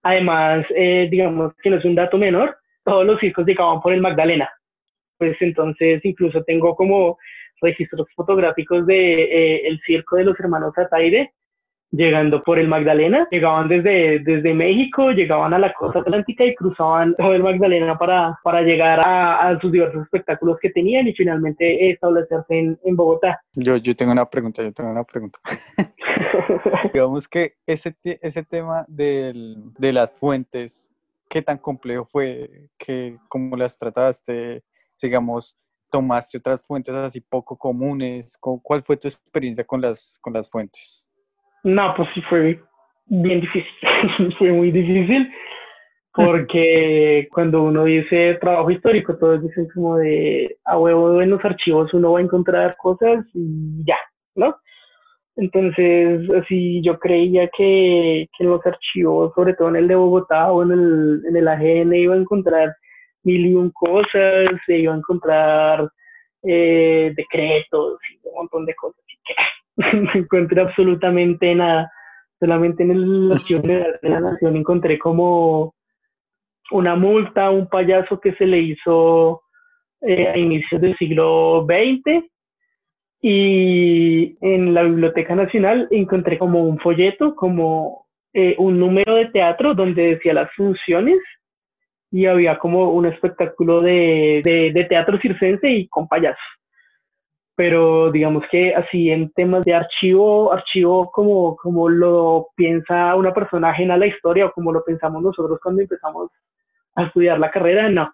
Además, 0.03 0.65
eh, 0.75 1.07
digamos 1.09 1.53
que 1.63 1.69
no 1.69 1.77
es 1.77 1.85
un 1.85 1.95
dato 1.95 2.17
menor, 2.17 2.57
todos 2.83 3.05
los 3.05 3.19
circos 3.19 3.45
llegaban 3.45 3.81
por 3.81 3.93
el 3.93 4.01
Magdalena. 4.01 4.49
Pues 5.17 5.37
entonces 5.39 6.03
incluso 6.03 6.43
tengo 6.43 6.75
como 6.75 7.17
registros 7.61 8.07
fotográficos 8.15 8.85
de 8.87 9.23
eh, 9.23 9.67
el 9.67 9.79
circo 9.85 10.17
de 10.17 10.25
los 10.25 10.39
hermanos 10.39 10.77
Ataide 10.77 11.31
llegando 11.91 12.41
por 12.41 12.57
el 12.57 12.67
Magdalena, 12.67 13.27
llegaban 13.31 13.67
desde, 13.67 14.19
desde 14.19 14.53
México, 14.53 15.11
llegaban 15.11 15.53
a 15.53 15.59
la 15.59 15.73
costa 15.73 15.99
atlántica 15.99 16.45
y 16.45 16.55
cruzaban 16.55 17.15
todo 17.15 17.33
el 17.33 17.43
Magdalena 17.43 17.97
para, 17.97 18.39
para 18.43 18.61
llegar 18.61 19.05
a, 19.05 19.49
a 19.49 19.59
sus 19.59 19.71
diversos 19.71 20.03
espectáculos 20.03 20.57
que 20.61 20.69
tenían 20.69 21.07
y 21.07 21.13
finalmente 21.13 21.91
establecerse 21.91 22.57
en, 22.57 22.79
en 22.83 22.95
Bogotá. 22.95 23.41
Yo, 23.53 23.75
yo 23.77 23.95
tengo 23.95 24.13
una 24.13 24.25
pregunta, 24.25 24.63
yo 24.63 24.71
tengo 24.71 24.91
una 24.91 25.03
pregunta. 25.03 25.39
Digamos 26.93 27.27
que 27.27 27.55
ese, 27.65 27.95
ese 28.03 28.43
tema 28.43 28.85
del, 28.87 29.57
de 29.77 29.93
las 29.93 30.17
fuentes 30.17 30.95
qué 31.31 31.41
tan 31.41 31.57
complejo 31.57 32.03
fue, 32.03 32.67
que, 32.77 33.17
cómo 33.29 33.55
las 33.55 33.77
trataste, 33.77 34.63
digamos, 35.01 35.57
tomaste 35.89 36.37
otras 36.37 36.67
fuentes 36.67 36.93
así 36.93 37.21
poco 37.21 37.57
comunes, 37.57 38.37
¿cuál 38.39 38.83
fue 38.83 38.97
tu 38.97 39.07
experiencia 39.07 39.63
con 39.63 39.81
las, 39.81 40.19
con 40.21 40.33
las 40.33 40.51
fuentes? 40.51 41.09
No, 41.63 41.93
pues 41.95 42.09
sí 42.13 42.21
fue 42.29 42.61
bien 43.05 43.39
difícil, 43.39 43.71
fue 44.37 44.51
muy 44.51 44.71
difícil, 44.71 45.31
porque 46.13 47.29
cuando 47.33 47.63
uno 47.63 47.85
dice 47.85 48.37
trabajo 48.41 48.69
histórico, 48.69 49.17
todos 49.17 49.41
dicen 49.41 49.69
como 49.73 49.97
de 49.97 50.57
a 50.65 50.77
huevo 50.77 51.21
en 51.21 51.29
los 51.29 51.43
archivos 51.45 51.93
uno 51.93 52.11
va 52.11 52.19
a 52.19 52.23
encontrar 52.23 52.75
cosas 52.77 53.25
y 53.33 53.85
ya, 53.85 53.97
¿no? 54.35 54.57
Entonces, 55.37 56.29
así 56.33 56.81
yo 56.83 56.99
creía 56.99 57.49
que, 57.55 58.27
en 58.39 58.47
los 58.49 58.65
archivos, 58.65 59.33
sobre 59.35 59.53
todo 59.53 59.69
en 59.69 59.77
el 59.77 59.87
de 59.87 59.95
Bogotá 59.95 60.51
o 60.51 60.63
en 60.63 60.71
el, 60.71 61.21
en 61.27 61.35
el 61.37 61.47
AGN, 61.47 61.93
iba 61.93 62.13
a 62.15 62.17
encontrar 62.17 62.75
mil 63.23 63.45
y 63.45 63.55
un 63.55 63.71
cosas, 63.71 64.49
se 64.65 64.79
iba 64.79 64.93
a 64.93 64.97
encontrar 64.97 65.89
eh, 66.43 67.13
decretos 67.15 67.99
y 68.11 68.27
un 68.27 68.35
montón 68.35 68.65
de 68.65 68.75
cosas. 68.75 69.01
no 69.93 70.11
encontré 70.13 70.61
absolutamente 70.61 71.55
nada. 71.55 71.91
Solamente 72.39 72.83
en 72.83 72.91
el 72.91 73.31
archivo 73.31 73.61
de 73.61 73.99
la 74.01 74.19
Nación 74.19 74.55
encontré 74.55 74.97
como 74.97 75.75
una 76.71 76.95
multa 76.95 77.51
un 77.51 77.67
payaso 77.67 78.19
que 78.19 78.33
se 78.33 78.45
le 78.45 78.59
hizo 78.59 79.43
eh, 80.01 80.27
a 80.27 80.37
inicios 80.37 80.81
del 80.81 80.97
siglo 80.97 81.65
XX 81.65 82.30
y 83.21 84.35
en 84.41 84.73
la 84.73 84.83
Biblioteca 84.83 85.35
Nacional 85.35 85.87
encontré 85.91 86.39
como 86.39 86.63
un 86.63 86.79
folleto, 86.79 87.35
como 87.35 88.07
eh, 88.33 88.55
un 88.57 88.79
número 88.79 89.15
de 89.15 89.27
teatro 89.27 89.75
donde 89.75 90.15
decía 90.15 90.33
las 90.33 90.51
funciones 90.53 91.19
y 92.11 92.25
había 92.25 92.57
como 92.57 92.91
un 92.91 93.05
espectáculo 93.05 93.81
de, 93.81 94.41
de, 94.43 94.83
teatro 94.85 95.19
circense 95.19 95.69
y 95.69 95.87
con 95.87 96.07
payasos. 96.07 96.39
Pero 97.55 98.11
digamos 98.11 98.43
que 98.49 98.73
así 98.73 99.11
en 99.11 99.31
temas 99.31 99.63
de 99.65 99.75
archivo, 99.75 100.51
archivo 100.51 101.11
como, 101.11 101.55
como 101.57 101.89
lo 101.89 102.47
piensa 102.55 103.15
una 103.15 103.33
persona 103.33 103.69
ajena 103.69 103.93
a 103.93 103.97
la 103.97 104.07
historia 104.07 104.47
o 104.47 104.51
como 104.51 104.71
lo 104.71 104.83
pensamos 104.83 105.21
nosotros 105.21 105.59
cuando 105.61 105.81
empezamos 105.81 106.31
a 106.95 107.03
estudiar 107.03 107.39
la 107.39 107.51
carrera, 107.51 107.87
no. 107.89 108.11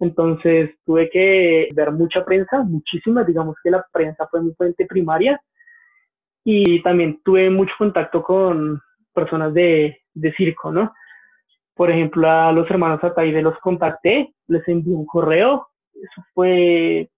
Entonces 0.00 0.70
tuve 0.86 1.10
que 1.10 1.68
ver 1.74 1.92
mucha 1.92 2.24
prensa, 2.24 2.62
muchísima, 2.62 3.22
digamos 3.22 3.56
que 3.62 3.70
la 3.70 3.84
prensa 3.92 4.26
fue 4.28 4.42
mi 4.42 4.52
fuente 4.54 4.86
primaria. 4.86 5.40
Y 6.42 6.82
también 6.82 7.20
tuve 7.22 7.50
mucho 7.50 7.74
contacto 7.78 8.22
con 8.22 8.80
personas 9.14 9.52
de, 9.52 9.98
circo, 10.36 10.72
¿no? 10.72 10.92
Por 11.74 11.90
ejemplo, 11.90 12.30
a 12.30 12.50
los 12.52 12.68
hermanos 12.70 13.04
Ataide 13.04 13.42
los 13.42 13.58
contacté, 13.58 14.34
les 14.48 14.66
envié 14.68 14.94
un 14.94 15.06
correo, 15.06 15.68
eso 15.94 16.24
fue 16.34 17.10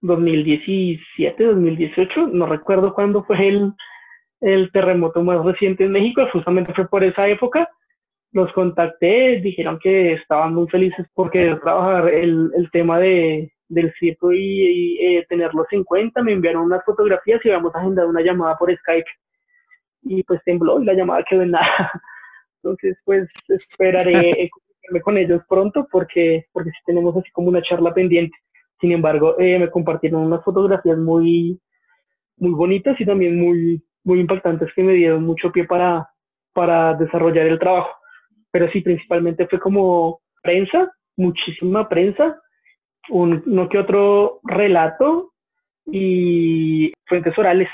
2017, 0.00 1.44
2018, 1.44 2.28
no 2.28 2.46
recuerdo 2.46 2.94
cuándo 2.94 3.24
fue 3.24 3.46
el, 3.46 3.72
el 4.40 4.72
terremoto 4.72 5.22
más 5.22 5.44
reciente 5.44 5.84
en 5.84 5.92
México, 5.92 6.26
justamente 6.32 6.72
fue 6.72 6.88
por 6.88 7.04
esa 7.04 7.28
época 7.28 7.68
los 8.32 8.52
contacté, 8.52 9.40
dijeron 9.40 9.78
que 9.82 10.14
estaban 10.14 10.54
muy 10.54 10.68
felices 10.68 11.06
porque 11.14 11.56
trabajar 11.62 12.08
el, 12.08 12.50
el 12.56 12.70
tema 12.70 12.98
de, 12.98 13.52
del 13.70 13.92
circo 13.98 14.32
y, 14.32 14.98
eh, 15.00 15.26
tenerlos 15.28 15.66
en 15.70 15.84
cuenta, 15.84 16.22
me 16.22 16.32
enviaron 16.32 16.64
unas 16.64 16.84
fotografías 16.84 17.40
y 17.44 17.50
vamos 17.50 17.74
a 17.74 17.78
agendar 17.78 18.06
una 18.06 18.20
llamada 18.20 18.56
por 18.56 18.74
Skype. 18.76 19.08
Y 20.02 20.22
pues 20.24 20.40
tembló 20.44 20.80
y 20.80 20.84
la 20.84 20.94
llamada 20.94 21.24
quedó 21.28 21.42
en 21.42 21.52
nada. 21.52 21.66
Entonces, 22.62 22.98
pues 23.04 23.28
esperaré 23.48 24.12
comunicarme 24.50 25.00
con 25.02 25.18
ellos 25.18 25.42
pronto 25.48 25.86
porque, 25.90 26.46
porque 26.52 26.70
sí 26.70 26.78
tenemos 26.84 27.16
así 27.16 27.30
como 27.32 27.48
una 27.48 27.62
charla 27.62 27.94
pendiente. 27.94 28.36
Sin 28.80 28.92
embargo, 28.92 29.38
eh, 29.38 29.58
me 29.58 29.70
compartieron 29.70 30.22
unas 30.22 30.42
fotografías 30.42 30.98
muy, 30.98 31.60
muy 32.36 32.52
bonitas 32.52 33.00
y 33.00 33.04
también 33.04 33.38
muy, 33.38 33.82
muy 34.04 34.20
impactantes 34.20 34.72
que 34.74 34.82
me 34.82 34.94
dieron 34.94 35.24
mucho 35.24 35.52
pie 35.52 35.64
para, 35.64 36.08
para 36.54 36.94
desarrollar 36.94 37.46
el 37.46 37.58
trabajo 37.58 37.99
pero 38.50 38.70
sí, 38.70 38.80
principalmente 38.80 39.46
fue 39.46 39.60
como 39.60 40.20
prensa, 40.42 40.90
muchísima 41.16 41.88
prensa, 41.88 42.40
un, 43.08 43.42
uno 43.46 43.68
que 43.68 43.78
otro 43.78 44.40
relato 44.44 45.32
y 45.86 46.92
fuentes 47.06 47.36
orales, 47.38 47.68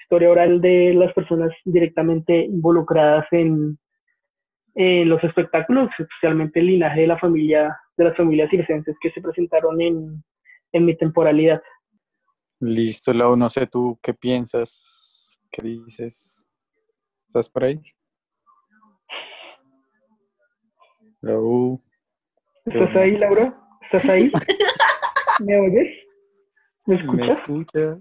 historia 0.00 0.30
oral 0.30 0.60
de 0.60 0.94
las 0.94 1.12
personas 1.12 1.52
directamente 1.64 2.44
involucradas 2.44 3.26
en, 3.30 3.78
eh, 4.74 5.04
los 5.04 5.22
espectáculos, 5.24 5.90
especialmente 5.98 6.60
el 6.60 6.66
linaje 6.66 7.02
de 7.02 7.06
la 7.06 7.18
familia, 7.18 7.76
de 7.96 8.04
las 8.04 8.16
familias 8.16 8.50
circenses 8.50 8.96
que 9.00 9.10
se 9.10 9.20
presentaron 9.20 9.80
en, 9.80 10.22
en 10.72 10.84
mi 10.84 10.96
temporalidad. 10.96 11.60
Listo, 12.60 13.12
Lau, 13.12 13.36
no 13.36 13.48
sé 13.48 13.66
tú 13.66 13.98
qué 14.02 14.14
piensas, 14.14 15.40
qué 15.50 15.62
dices. 15.62 16.48
¿Estás 17.18 17.48
por 17.48 17.64
ahí? 17.64 17.80
Lau. 21.22 21.80
¿Estás 22.66 22.96
ahí, 22.96 23.16
Laura? 23.18 23.54
¿Estás 23.82 24.08
ahí? 24.08 24.30
¿Me 25.40 25.58
oyes? 25.60 25.88
¿Me 26.86 26.96
¿Me 26.96 27.02
escuchas? 27.26 27.38
escucha? 27.38 27.98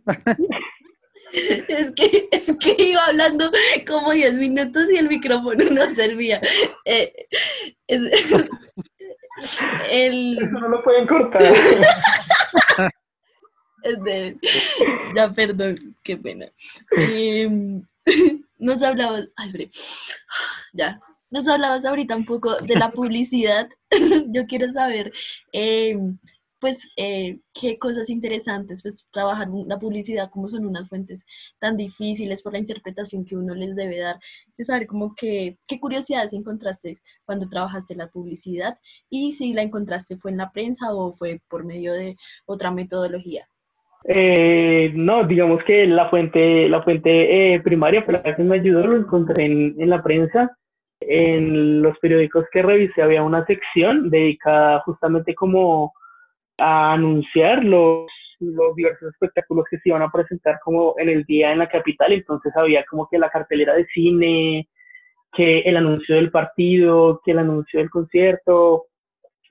Es 1.32 1.92
que, 1.92 2.28
es 2.32 2.58
que 2.58 2.76
iba 2.84 3.06
hablando 3.06 3.52
como 3.88 4.12
10 4.12 4.34
minutos 4.34 4.90
y 4.92 4.98
el 4.98 5.08
micrófono 5.10 5.64
no 5.72 5.86
servía. 5.94 6.42
Eh, 6.86 7.14
es- 7.88 8.48
el, 9.92 10.38
Eso 10.38 10.52
no 10.60 10.70
lo 10.70 10.84
pueden 10.84 11.08
cortar. 11.08 11.42
de- 14.04 14.38
ya, 15.16 15.32
perdón, 15.32 15.96
qué 16.04 16.18
pena. 16.18 16.48
Em, 16.98 17.82
nos 18.58 18.84
hablabas, 18.84 19.28
ay, 19.38 19.48
espere. 19.48 19.70
ya, 20.74 21.00
nos 21.32 21.48
hablabas 21.48 21.86
ahorita 21.86 22.16
un 22.16 22.26
poco 22.26 22.56
de 22.58 22.76
la 22.76 22.92
publicidad. 22.92 23.70
Yo 24.28 24.46
quiero 24.48 24.72
saber, 24.74 25.12
em, 25.52 26.18
pues, 26.60 26.90
eh, 26.98 27.40
qué 27.54 27.78
cosas 27.80 28.10
interesantes, 28.10 28.82
pues, 28.84 29.08
trabajar 29.12 29.48
la 29.66 29.80
publicidad, 29.80 30.30
como 30.30 30.50
son 30.50 30.66
unas 30.66 30.90
fuentes 30.90 31.26
tan 31.60 31.78
difíciles 31.78 32.42
por 32.42 32.54
la 32.54 32.60
interpretación 32.60 33.26
que 33.26 33.36
uno 33.38 33.56
les 33.56 33.76
debe 33.76 34.00
dar. 34.00 34.18
Quiero 34.56 34.66
saber 34.66 34.88
como 34.88 35.16
que, 35.16 35.58
qué 35.68 35.80
curiosidades 35.80 36.34
encontraste 36.34 36.98
cuando 37.26 37.48
trabajaste 37.48 37.96
la 37.96 38.08
publicidad 38.08 38.78
y 39.10 39.34
si 39.34 39.54
la 39.54 39.62
encontraste 39.62 40.18
fue 40.18 40.32
en 40.32 40.38
la 40.38 40.52
prensa 40.52 40.94
o 40.94 41.12
fue 41.14 41.42
por 41.50 41.66
medio 41.66 41.94
de 41.94 42.18
otra 42.46 42.72
metodología. 42.72 43.48
Eh, 44.06 44.92
no, 44.96 45.26
digamos 45.28 45.64
que 45.66 45.86
la 45.86 46.10
fuente, 46.10 46.70
la 46.70 46.82
fuente 46.84 47.54
eh, 47.56 47.60
primaria 47.60 48.04
fue 48.04 48.14
la 48.14 48.36
que 48.36 48.44
me 48.44 48.56
ayudó, 48.56 48.88
lo 48.88 48.98
encontré 48.98 49.46
en, 49.46 49.76
en 49.78 49.90
la 49.90 50.02
prensa. 50.02 50.58
En 51.02 51.82
los 51.82 51.98
periódicos 52.00 52.46
que 52.52 52.62
revisé 52.62 53.02
había 53.02 53.24
una 53.24 53.46
sección 53.46 54.10
dedicada 54.10 54.82
justamente 54.82 55.34
como 55.34 55.94
a 56.60 56.94
anunciar 56.94 57.64
los, 57.64 58.08
diversos 58.76 59.14
espectáculos 59.14 59.66
que 59.70 59.78
se 59.80 59.90
iban 59.90 60.02
a 60.02 60.12
presentar 60.12 60.60
como 60.64 60.96
en 60.98 61.10
el 61.10 61.24
día 61.26 61.52
en 61.52 61.60
la 61.60 61.70
capital. 61.70 62.12
Entonces 62.12 62.56
había 62.56 62.84
como 62.86 63.08
que 63.08 63.18
la 63.18 63.30
cartelera 63.30 63.74
de 63.74 63.86
cine, 63.88 64.68
que 65.34 65.60
el 65.60 65.78
anuncio 65.78 66.16
del 66.16 66.32
partido, 66.32 67.22
que 67.24 67.32
el 67.32 67.40
anuncio 67.40 67.80
del 67.80 67.90
concierto. 67.90 68.86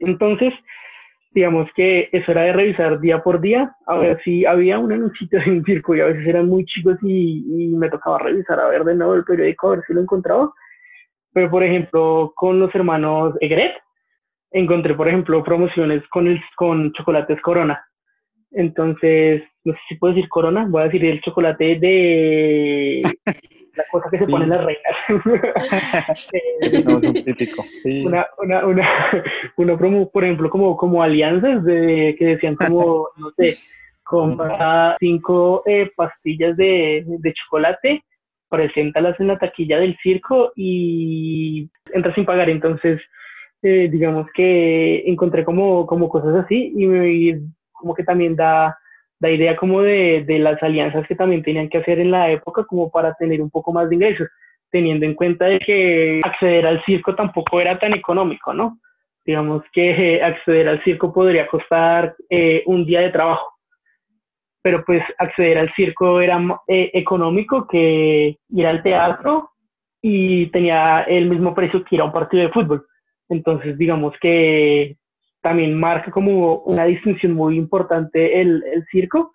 Entonces, 0.01 0.53
digamos 1.31 1.71
que 1.75 2.09
eso 2.13 2.31
era 2.33 2.43
de 2.43 2.53
revisar 2.53 3.01
día 3.01 3.23
por 3.23 3.41
día, 3.41 3.75
a 3.87 3.97
ver 3.97 4.21
si 4.23 4.45
había 4.45 4.79
un 4.79 4.93
anuncio 4.93 5.27
de 5.31 5.51
un 5.51 5.65
circo 5.65 5.95
y 5.95 6.01
a 6.01 6.07
veces 6.07 6.27
eran 6.27 6.47
muy 6.47 6.65
chicos 6.65 6.97
y 7.03 7.75
me 7.75 7.89
tocaba 7.89 8.19
revisar 8.19 8.61
a 8.61 8.69
ver 8.69 8.85
de 8.85 8.95
nuevo 8.95 9.15
el 9.15 9.25
periódico 9.25 9.69
a 9.69 9.77
ver 9.77 9.85
si 9.87 9.95
lo 9.95 10.01
encontraba. 10.01 10.53
Pero 11.39 11.53
por 11.53 11.63
ejemplo, 11.63 12.33
con 12.35 12.59
los 12.59 12.75
hermanos 12.75 13.33
Egret, 13.41 13.73
encontré 14.51 14.97
por 14.97 15.07
ejemplo 15.07 15.45
promociones 15.45 16.03
con, 16.09 16.27
el, 16.27 16.43
con 16.57 16.93
chocolates 16.95 17.41
Corona. 17.43 17.81
Entonces, 18.51 19.45
no 19.63 19.73
sé 19.73 19.79
si 19.89 19.95
puedo 19.95 20.15
decir 20.15 20.29
Corona, 20.29 20.67
voy 20.69 20.83
a 20.83 20.85
decir 20.87 21.05
el 21.05 21.21
chocolate 21.21 21.79
de 21.79 23.03
la 23.77 23.85
cosa 23.93 24.09
que 24.11 24.19
se 24.19 24.27
pone 24.27 24.47
en 24.47 24.51
las 24.51 24.65
reinas. 24.65 24.97
No, 26.85 26.99
es 26.99 27.07
un 27.07 27.25
típico. 27.25 27.65
Sí. 27.85 28.05
una, 28.05 28.27
una, 28.39 28.67
una, 28.67 28.89
una 29.59 29.79
promo, 29.79 30.11
por 30.11 30.25
ejemplo, 30.25 30.51
como, 30.51 30.77
como 30.77 31.05
alianzas 31.05 31.63
de, 31.63 32.17
que 32.19 32.25
decían 32.25 32.57
como, 32.57 33.11
no 33.17 33.31
sé, 33.37 33.55
compra 34.03 34.97
cinco 34.99 35.63
eh, 35.67 35.89
pastillas 35.95 36.57
de, 36.57 37.05
de 37.07 37.33
chocolate, 37.33 38.03
preséntalas 38.49 39.19
en 39.21 39.29
la 39.29 39.39
taquilla 39.39 39.79
del 39.79 39.97
circo 40.03 40.53
y 40.57 41.71
entras 41.93 42.15
sin 42.15 42.25
pagar. 42.25 42.51
Entonces, 42.51 43.01
eh, 43.63 43.89
digamos 43.91 44.27
que 44.35 45.03
encontré 45.07 45.45
como, 45.45 45.87
como 45.87 46.09
cosas 46.09 46.45
así 46.45 46.73
y, 46.77 46.87
me, 46.87 47.13
y 47.13 47.41
como 47.73 47.95
que 47.95 48.05
también 48.05 48.37
da, 48.37 48.79
da 49.19 49.31
idea 49.31 49.57
como 49.57 49.83
de, 49.83 50.25
de 50.27 50.39
las 50.39 50.63
alianzas 50.63 51.07
que 51.07 51.17
también 51.17 51.43
tenían 51.43 51.69
que 51.69 51.79
hacer 51.79 51.99
en 51.99 52.11
la 52.11 52.31
época 52.31 52.65
como 52.65 52.91
para 52.91 53.15
tener 53.15 53.43
un 53.43 53.51
poco 53.51 53.73
más 53.73 53.89
de 53.89 53.97
ingresos 53.97 54.29
teniendo 54.71 55.07
en 55.07 55.15
cuenta 55.15 55.47
de 55.47 55.59
que 55.59 56.21
acceder 56.23 56.67
al 56.67 56.85
circo 56.85 57.15
tampoco 57.15 57.61
era 57.61 57.79
tan 57.79 57.95
económico, 57.95 58.53
¿no? 58.53 58.79
Digamos 59.25 59.63
que 59.73 60.23
acceder 60.23 60.69
al 60.69 60.83
circo 60.85 61.13
podría 61.13 61.47
costar 61.47 62.15
eh, 62.31 62.63
un 62.67 62.85
día 62.85 63.01
de 63.01 63.11
trabajo, 63.11 63.58
pero 64.63 64.85
pues 64.85 65.03
acceder 65.19 65.59
al 65.59 65.73
circo 65.75 66.21
era 66.21 66.41
eh, 66.67 66.91
económico 66.95 67.67
que 67.67 68.39
ir 68.49 68.67
al 68.67 68.83
teatro 68.83 69.51
y 70.03 70.47
tenía 70.51 71.03
el 71.03 71.29
mismo 71.29 71.55
precio 71.55 71.85
que 71.85 71.97
ir 71.97 72.01
a 72.01 72.05
un 72.05 72.13
partido 72.13 72.43
de 72.43 72.53
fútbol. 72.53 72.87
Entonces, 73.29 73.77
digamos 73.77 74.15
que 74.21 74.97
también 75.41 75.79
marca 75.79 76.11
como 76.11 76.57
una 76.61 76.85
distinción 76.85 77.33
muy 77.33 77.57
importante 77.57 78.41
el, 78.41 78.63
el 78.73 78.85
circo, 78.91 79.33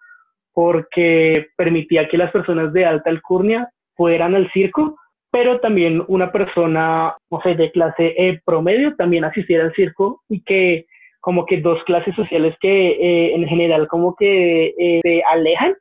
porque 0.54 1.48
permitía 1.56 2.08
que 2.08 2.18
las 2.18 2.32
personas 2.32 2.74
de 2.74 2.86
alta 2.86 3.10
alcurnia 3.10 3.70
fueran 3.96 4.36
al 4.36 4.52
circo 4.52 4.98
pero 5.34 5.60
también 5.60 6.04
una 6.10 6.32
persona, 6.32 7.16
no 7.32 7.42
sé, 7.42 7.56
de 7.56 7.72
clase 7.72 8.14
eh, 8.16 8.40
promedio 8.46 8.96
también 8.96 9.26
asistiera 9.26 9.64
al 9.64 9.74
circo 9.74 10.22
y 10.30 10.44
que 10.44 10.86
como 11.24 11.46
que 11.46 11.62
dos 11.62 11.82
clases 11.86 12.14
sociales 12.16 12.54
que 12.60 12.70
eh, 12.70 13.34
en 13.34 13.48
general 13.48 13.88
como 13.88 14.14
que 14.14 14.76
eh, 14.78 15.00
se 15.02 15.24
alejan, 15.24 15.74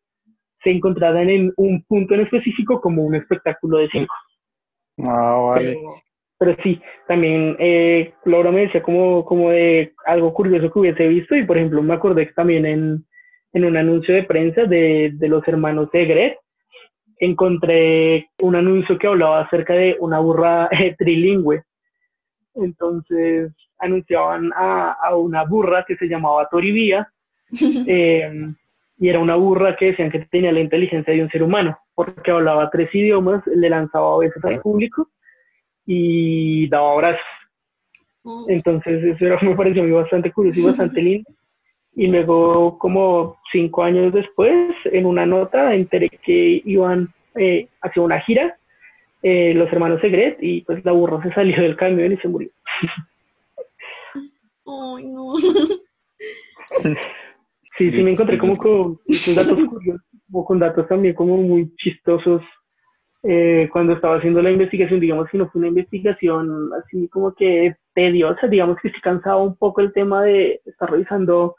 se 0.62 0.70
encontraran 0.70 1.28
en 1.28 1.52
un 1.56 1.82
punto 1.82 2.14
en 2.14 2.20
específico 2.20 2.80
como 2.80 3.02
un 3.02 3.16
espectáculo 3.16 3.78
de 3.78 3.88
circo. 3.88 4.14
Ah, 5.04 5.34
vale. 5.34 5.74
Pero, 5.74 5.94
pero 6.38 6.62
sí, 6.62 6.80
también 7.08 7.56
eh, 7.58 8.14
Laura 8.24 8.52
me 8.52 8.60
decía 8.60 8.84
como, 8.84 9.24
como 9.24 9.50
de 9.50 9.92
algo 10.06 10.32
curioso 10.32 10.72
que 10.72 10.78
hubiese 10.78 11.08
visto 11.08 11.34
y 11.34 11.44
por 11.44 11.56
ejemplo 11.56 11.82
me 11.82 11.94
acordé 11.94 12.28
que 12.28 12.34
también 12.34 12.64
en, 12.64 13.04
en 13.52 13.64
un 13.64 13.76
anuncio 13.76 14.14
de 14.14 14.22
prensa 14.22 14.62
de, 14.66 15.10
de 15.12 15.28
los 15.28 15.46
hermanos 15.48 15.88
Egret, 15.92 16.38
encontré 17.18 18.28
un 18.42 18.54
anuncio 18.54 18.96
que 18.96 19.08
hablaba 19.08 19.40
acerca 19.40 19.74
de 19.74 19.96
una 19.98 20.20
burra 20.20 20.68
eh, 20.70 20.94
trilingüe. 20.96 21.64
Entonces 22.54 23.52
anunciaban 23.82 24.50
a, 24.54 24.92
a, 24.92 25.16
una 25.16 25.44
burra 25.44 25.84
que 25.86 25.96
se 25.96 26.06
llamaba 26.06 26.48
Toribía 26.48 27.08
eh, 27.86 28.30
y 28.98 29.08
era 29.08 29.18
una 29.18 29.36
burra 29.36 29.76
que 29.76 29.86
decían 29.86 30.10
que 30.10 30.20
tenía 30.30 30.52
la 30.52 30.60
inteligencia 30.60 31.12
de 31.12 31.22
un 31.22 31.30
ser 31.30 31.42
humano 31.42 31.78
porque 31.94 32.30
hablaba 32.30 32.70
tres 32.70 32.94
idiomas, 32.94 33.46
le 33.46 33.68
lanzaba 33.68 34.18
besos 34.18 34.44
al 34.44 34.60
público 34.60 35.08
y 35.86 36.68
daba 36.68 36.92
abrazos. 36.92 37.20
Entonces 38.48 39.02
eso 39.04 39.26
era, 39.26 39.38
me 39.42 39.56
pareció 39.56 39.82
muy 39.82 39.92
bastante 39.92 40.32
curioso 40.32 40.60
y 40.60 40.66
bastante 40.66 41.02
lindo. 41.02 41.30
Y 41.94 42.10
luego, 42.10 42.78
como 42.78 43.36
cinco 43.52 43.82
años 43.82 44.14
después, 44.14 44.74
en 44.84 45.04
una 45.04 45.26
nota 45.26 45.74
enteré 45.74 46.08
que 46.08 46.62
iban 46.64 47.12
eh, 47.34 47.68
hacia 47.82 48.00
una 48.00 48.20
gira 48.20 48.56
eh, 49.22 49.52
los 49.54 49.72
hermanos 49.72 50.00
Segret 50.00 50.38
y 50.40 50.62
pues 50.62 50.84
la 50.84 50.92
burra 50.92 51.22
se 51.22 51.32
salió 51.32 51.60
del 51.62 51.76
camión 51.76 52.12
y 52.12 52.16
se 52.16 52.28
murió. 52.28 52.50
Ay, 54.66 55.06
no. 55.06 55.34
Sí, 57.78 57.90
sí 57.90 58.02
me 58.02 58.12
encontré 58.12 58.38
como 58.38 58.56
con, 58.56 58.96
con 58.96 59.34
datos 59.34 59.64
curiosos, 59.70 60.02
o 60.30 60.44
con 60.44 60.58
datos 60.58 60.86
también 60.88 61.14
como 61.14 61.38
muy 61.38 61.74
chistosos 61.76 62.42
eh, 63.24 63.68
cuando 63.72 63.92
estaba 63.92 64.16
haciendo 64.16 64.42
la 64.42 64.50
investigación, 64.50 64.98
digamos 64.98 65.30
que 65.30 65.38
no 65.38 65.48
fue 65.48 65.60
una 65.60 65.68
investigación 65.68 66.70
así 66.74 67.08
como 67.08 67.34
que 67.34 67.76
tediosa, 67.94 68.48
digamos 68.48 68.78
que 68.82 68.90
se 68.90 69.00
cansaba 69.00 69.40
un 69.40 69.56
poco 69.56 69.80
el 69.80 69.92
tema 69.92 70.24
de 70.24 70.60
estar 70.64 70.90
revisando 70.90 71.54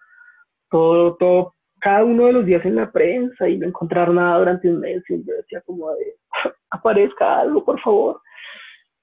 todo, 0.70 1.16
todo, 1.16 1.56
cada 1.80 2.04
uno 2.04 2.26
de 2.26 2.34
los 2.34 2.46
días 2.46 2.66
en 2.66 2.76
la 2.76 2.92
prensa 2.92 3.48
y 3.48 3.58
no 3.58 3.66
encontrar 3.66 4.12
nada 4.12 4.40
durante 4.40 4.68
un 4.68 4.82
mes. 4.82 5.04
Y 5.10 5.26
yo 5.26 5.34
decía 5.36 5.62
como 5.66 5.90
de, 5.92 6.16
aparezca 6.70 7.40
algo, 7.40 7.64
por 7.64 7.80
favor. 7.80 8.22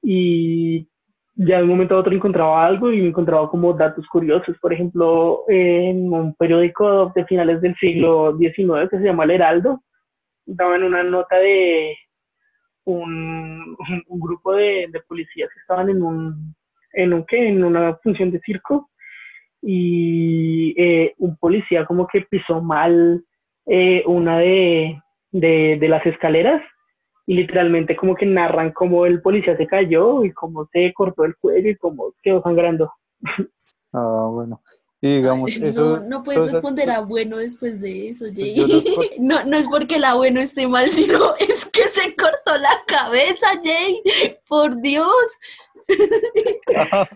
Y 0.03 0.87
ya 1.35 1.59
de 1.59 1.62
un 1.62 1.71
momento 1.71 1.95
a 1.95 1.99
otro 1.99 2.12
encontraba 2.12 2.66
algo 2.66 2.93
y 2.93 3.01
me 3.01 3.09
encontraba 3.09 3.49
como 3.49 3.73
datos 3.73 4.07
curiosos. 4.09 4.57
Por 4.61 4.73
ejemplo, 4.73 5.45
en 5.49 6.12
un 6.12 6.35
periódico 6.35 7.12
de 7.14 7.25
finales 7.25 7.61
del 7.61 7.75
siglo 7.77 8.37
XIX 8.37 8.88
que 8.90 8.99
se 8.99 9.05
llama 9.05 9.25
El 9.25 9.33
Heraldo, 9.33 9.83
daban 10.47 10.83
una 10.83 11.03
nota 11.03 11.37
de 11.37 11.97
un, 12.85 13.77
un 14.09 14.21
grupo 14.21 14.55
de, 14.55 14.90
policías 15.07 15.49
que 15.53 15.61
estaban 15.61 15.88
en 15.88 16.03
un, 16.03 16.55
en 16.93 17.12
un, 17.12 17.25
¿qué? 17.25 17.49
En 17.49 17.64
una 17.64 17.95
función 18.03 18.31
de 18.31 18.40
circo 18.40 18.90
y 19.62 20.75
eh, 20.79 21.14
un 21.19 21.37
policía 21.37 21.85
como 21.85 22.07
que 22.07 22.23
pisó 22.23 22.62
mal 22.62 23.23
eh, 23.66 24.03
una 24.07 24.38
de, 24.38 25.01
de, 25.31 25.77
de, 25.79 25.88
las 25.88 26.05
escaleras 26.07 26.62
y 27.31 27.35
literalmente 27.35 27.95
como 27.95 28.16
que 28.16 28.27
narran 28.27 28.73
cómo 28.73 29.07
el 29.07 29.23
policía 29.23 29.57
se 29.57 29.69
cayó 29.69 30.25
y 30.25 30.33
cómo 30.33 30.69
se 30.73 30.93
cortó 30.93 31.25
el 31.25 31.37
cuello 31.37 31.71
y 31.71 31.77
cómo 31.77 32.12
quedó 32.25 32.43
sangrando. 32.43 32.93
Ah, 33.93 34.27
bueno. 34.33 34.61
Y 35.01 35.19
digamos, 35.19 35.55
eso. 35.55 36.01
No, 36.01 36.09
no 36.09 36.23
puedes 36.25 36.51
responder 36.51 36.90
a 36.90 37.03
bueno 37.03 37.37
después 37.37 37.81
de 37.81 38.09
eso, 38.09 38.25
Jay. 38.35 38.57
no, 39.21 39.45
no 39.45 39.57
es 39.57 39.69
porque 39.69 40.01
la 40.01 40.14
bueno 40.14 40.40
esté 40.40 40.66
mal, 40.66 40.88
sino 40.88 41.37
es 41.38 41.66
que 41.66 41.83
se 41.83 42.16
cortó 42.16 42.59
la 42.59 42.83
cabeza, 42.88 43.47
Jay. 43.62 44.03
Por 44.49 44.81
Dios. 44.81 45.07
Ah, 46.77 47.09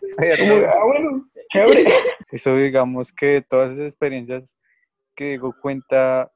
bueno, 0.85 1.29
chévere. 1.53 1.85
Eso 2.31 2.57
digamos 2.57 3.13
que 3.13 3.41
todas 3.41 3.73
esas 3.73 3.87
experiencias 3.87 4.57
que 5.15 5.31
digo 5.31 5.55
cuenta 5.61 6.31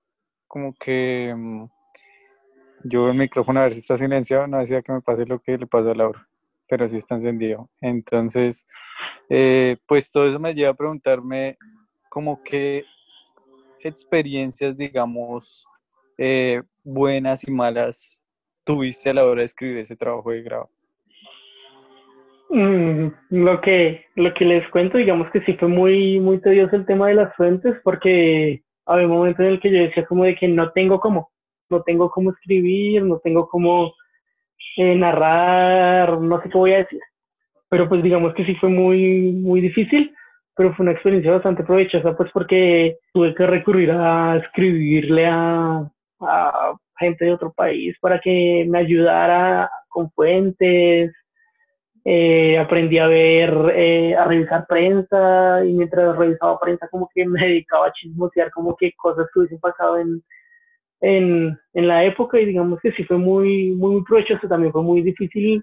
como 0.46 0.72
que 0.74 1.34
mm, 1.36 1.66
yo 2.84 3.08
el 3.08 3.16
micrófono 3.16 3.60
a 3.60 3.64
ver 3.64 3.72
si 3.72 3.78
está 3.78 3.96
silenciado, 3.96 4.46
no 4.46 4.58
decía 4.58 4.82
que 4.82 4.92
me 4.92 5.00
pase 5.00 5.26
lo 5.26 5.40
que 5.40 5.58
le 5.58 5.66
pasó 5.66 5.90
a 5.90 5.94
Laura, 5.94 6.26
pero 6.68 6.86
sí 6.86 6.96
está 6.96 7.14
encendido. 7.14 7.68
Entonces, 7.80 8.66
eh, 9.28 9.76
pues 9.86 10.10
todo 10.10 10.28
eso 10.28 10.38
me 10.38 10.54
lleva 10.54 10.70
a 10.70 10.74
preguntarme 10.74 11.56
como 12.08 12.42
qué 12.42 12.84
experiencias, 13.80 14.76
digamos, 14.76 15.66
eh, 16.16 16.62
buenas 16.82 17.46
y 17.46 17.50
malas 17.50 18.20
tuviste 18.64 19.10
a 19.10 19.14
la 19.14 19.24
hora 19.24 19.40
de 19.40 19.46
escribir 19.46 19.78
ese 19.78 19.96
trabajo 19.96 20.30
de 20.30 20.42
grado. 20.42 20.68
Mm, 22.50 23.08
lo 23.30 23.60
que 23.60 24.06
lo 24.14 24.32
que 24.34 24.44
les 24.44 24.68
cuento, 24.70 24.98
digamos 24.98 25.30
que 25.30 25.42
sí 25.42 25.54
fue 25.54 25.68
muy 25.68 26.18
muy 26.18 26.38
tedioso 26.40 26.76
el 26.76 26.86
tema 26.86 27.08
de 27.08 27.14
las 27.14 27.34
fuentes 27.36 27.74
porque 27.84 28.62
había 28.86 29.06
un 29.06 29.12
momento 29.12 29.42
en 29.42 29.48
el 29.50 29.60
que 29.60 29.70
yo 29.70 29.78
decía 29.82 30.06
como 30.06 30.24
de 30.24 30.34
que 30.34 30.48
no 30.48 30.70
tengo 30.72 30.98
cómo, 30.98 31.30
no 31.70 31.82
tengo 31.82 32.10
cómo 32.10 32.30
escribir, 32.32 33.02
no 33.04 33.18
tengo 33.18 33.48
cómo 33.48 33.94
eh, 34.76 34.94
narrar, 34.94 36.20
no 36.20 36.40
sé 36.42 36.48
qué 36.50 36.58
voy 36.58 36.72
a 36.74 36.78
decir. 36.78 37.00
Pero 37.68 37.88
pues 37.88 38.02
digamos 38.02 38.34
que 38.34 38.44
sí 38.44 38.54
fue 38.56 38.68
muy 38.70 39.32
muy 39.32 39.60
difícil, 39.60 40.14
pero 40.56 40.74
fue 40.74 40.84
una 40.84 40.92
experiencia 40.92 41.32
bastante 41.32 41.64
provechosa 41.64 42.16
pues 42.16 42.30
porque 42.32 42.98
tuve 43.12 43.34
que 43.34 43.46
recurrir 43.46 43.90
a 43.92 44.36
escribirle 44.38 45.26
a, 45.26 45.90
a 46.20 46.74
gente 46.98 47.24
de 47.24 47.32
otro 47.32 47.52
país 47.52 47.96
para 48.00 48.20
que 48.20 48.66
me 48.68 48.78
ayudara 48.78 49.70
con 49.88 50.10
fuentes, 50.12 51.12
eh, 52.04 52.58
aprendí 52.58 52.98
a 52.98 53.06
ver, 53.06 53.52
eh, 53.74 54.16
a 54.16 54.24
revisar 54.24 54.66
prensa 54.66 55.64
y 55.64 55.72
mientras 55.74 56.16
revisaba 56.16 56.58
prensa 56.58 56.88
como 56.88 57.08
que 57.14 57.26
me 57.26 57.40
dedicaba 57.46 57.88
a 57.88 57.92
chismosear 57.92 58.50
como 58.50 58.76
que 58.76 58.92
cosas 58.92 59.26
que 59.32 59.40
hubiesen 59.40 59.60
pasado 59.60 59.98
en, 59.98 60.22
en, 61.00 61.58
en 61.74 61.88
la 61.88 62.04
época 62.04 62.40
y 62.40 62.46
digamos 62.46 62.80
que 62.80 62.92
sí 62.92 63.04
fue 63.04 63.18
muy, 63.18 63.70
muy 63.70 64.02
provechoso, 64.04 64.48
también 64.48 64.72
fue 64.72 64.82
muy 64.82 65.02
difícil 65.02 65.62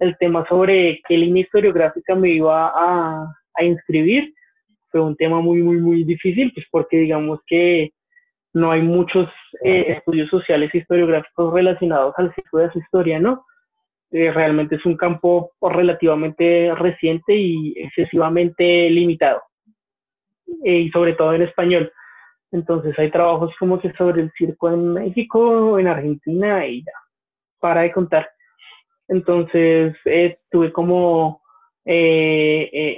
el 0.00 0.16
tema 0.18 0.44
sobre 0.48 1.00
qué 1.06 1.16
línea 1.16 1.42
historiográfica 1.42 2.14
me 2.14 2.30
iba 2.30 2.72
a, 2.74 3.26
a 3.54 3.64
inscribir, 3.64 4.34
fue 4.90 5.00
un 5.00 5.16
tema 5.16 5.40
muy, 5.40 5.62
muy, 5.62 5.78
muy 5.78 6.04
difícil, 6.04 6.52
pues 6.54 6.66
porque 6.70 6.98
digamos 6.98 7.40
que 7.46 7.92
no 8.52 8.70
hay 8.70 8.82
muchos 8.82 9.28
eh, 9.62 9.86
estudios 9.88 10.30
sociales 10.30 10.72
historiográficos 10.74 11.52
relacionados 11.52 12.14
al 12.16 12.32
ciclo 12.34 12.60
de 12.60 12.70
su 12.70 12.78
historia, 12.78 13.18
¿no? 13.18 13.44
Eh, 14.12 14.30
realmente 14.30 14.76
es 14.76 14.86
un 14.86 14.96
campo 14.96 15.50
relativamente 15.60 16.72
reciente 16.76 17.34
y 17.34 17.74
excesivamente 17.76 18.88
limitado, 18.90 19.42
eh, 20.64 20.78
y 20.80 20.90
sobre 20.90 21.14
todo 21.14 21.34
en 21.34 21.42
español. 21.42 21.92
Entonces 22.54 22.96
hay 22.98 23.10
trabajos 23.10 23.52
como 23.58 23.80
que 23.80 23.92
sobre 23.94 24.22
el 24.22 24.32
circo 24.38 24.70
en 24.70 24.92
México, 24.92 25.76
en 25.78 25.88
Argentina 25.88 26.64
y 26.66 26.84
ya, 26.84 26.92
para 27.58 27.82
de 27.82 27.92
contar. 27.92 28.30
Entonces 29.08 29.96
eh, 30.04 30.38
tuve 30.50 30.72
como 30.72 31.42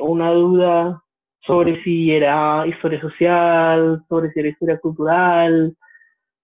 una 0.03 0.31
duda 0.31 1.03
sobre 1.47 1.83
si 1.83 2.13
era 2.13 2.67
historia 2.67 3.01
social, 3.01 4.05
sobre 4.09 4.31
si 4.33 4.41
era 4.41 4.49
historia 4.51 4.79
cultural, 4.79 5.75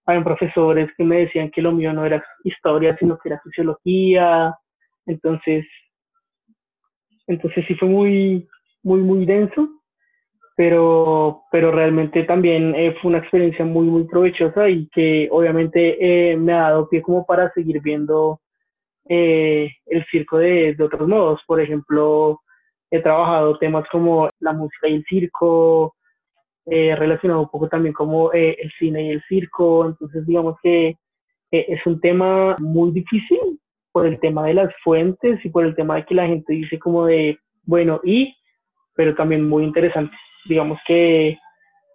había 0.06 0.24
profesores 0.24 0.90
que 0.96 1.04
me 1.04 1.18
decían 1.18 1.50
que 1.50 1.60
lo 1.60 1.72
mío 1.72 1.92
no 1.92 2.06
era 2.06 2.24
historia, 2.44 2.96
sino 2.98 3.18
que 3.18 3.28
era 3.28 3.42
sociología. 3.42 4.56
Entonces, 5.04 5.66
entonces 7.26 7.64
sí 7.68 7.74
fue 7.74 7.88
muy, 7.88 8.48
muy, 8.82 9.00
muy 9.00 9.26
denso, 9.26 9.68
pero, 10.56 11.42
pero 11.50 11.70
realmente 11.70 12.24
también 12.24 12.74
eh, 12.74 12.94
fue 13.00 13.10
una 13.10 13.18
experiencia 13.18 13.64
muy, 13.64 13.86
muy 13.86 14.04
provechosa 14.04 14.68
y 14.68 14.88
que 14.88 15.28
obviamente 15.30 16.32
eh, 16.32 16.36
me 16.36 16.52
ha 16.52 16.70
dado 16.70 16.88
pie 16.88 17.02
como 17.02 17.24
para 17.24 17.52
seguir 17.52 17.80
viendo 17.80 18.40
eh, 19.08 19.70
el 19.86 20.04
circo 20.10 20.38
de, 20.38 20.74
de 20.74 20.84
otros 20.84 21.08
modos. 21.08 21.40
Por 21.46 21.60
ejemplo, 21.60 22.40
he 22.90 23.00
trabajado 23.00 23.58
temas 23.58 23.86
como 23.90 24.28
la 24.40 24.52
música 24.52 24.88
y 24.88 24.94
el 24.94 25.04
circo, 25.08 25.94
relacionado 26.64 27.42
un 27.42 27.48
poco 27.48 27.68
también 27.68 27.92
como 27.92 28.32
eh, 28.32 28.56
el 28.60 28.70
cine 28.78 29.06
y 29.06 29.10
el 29.10 29.22
circo. 29.28 29.86
Entonces, 29.86 30.26
digamos 30.26 30.56
que 30.62 30.96
eh, 31.52 31.66
es 31.68 31.86
un 31.86 32.00
tema 32.00 32.56
muy 32.58 32.90
difícil 32.92 33.60
por 33.92 34.06
el 34.06 34.18
tema 34.20 34.46
de 34.46 34.54
las 34.54 34.74
fuentes 34.82 35.44
y 35.44 35.50
por 35.50 35.66
el 35.66 35.76
tema 35.76 35.96
de 35.96 36.06
que 36.06 36.14
la 36.14 36.26
gente 36.26 36.54
dice 36.54 36.78
como 36.78 37.06
de, 37.06 37.38
bueno, 37.64 38.00
y, 38.02 38.34
pero 38.94 39.14
también 39.14 39.48
muy 39.48 39.64
interesante. 39.64 40.14
Digamos 40.46 40.78
que 40.86 41.38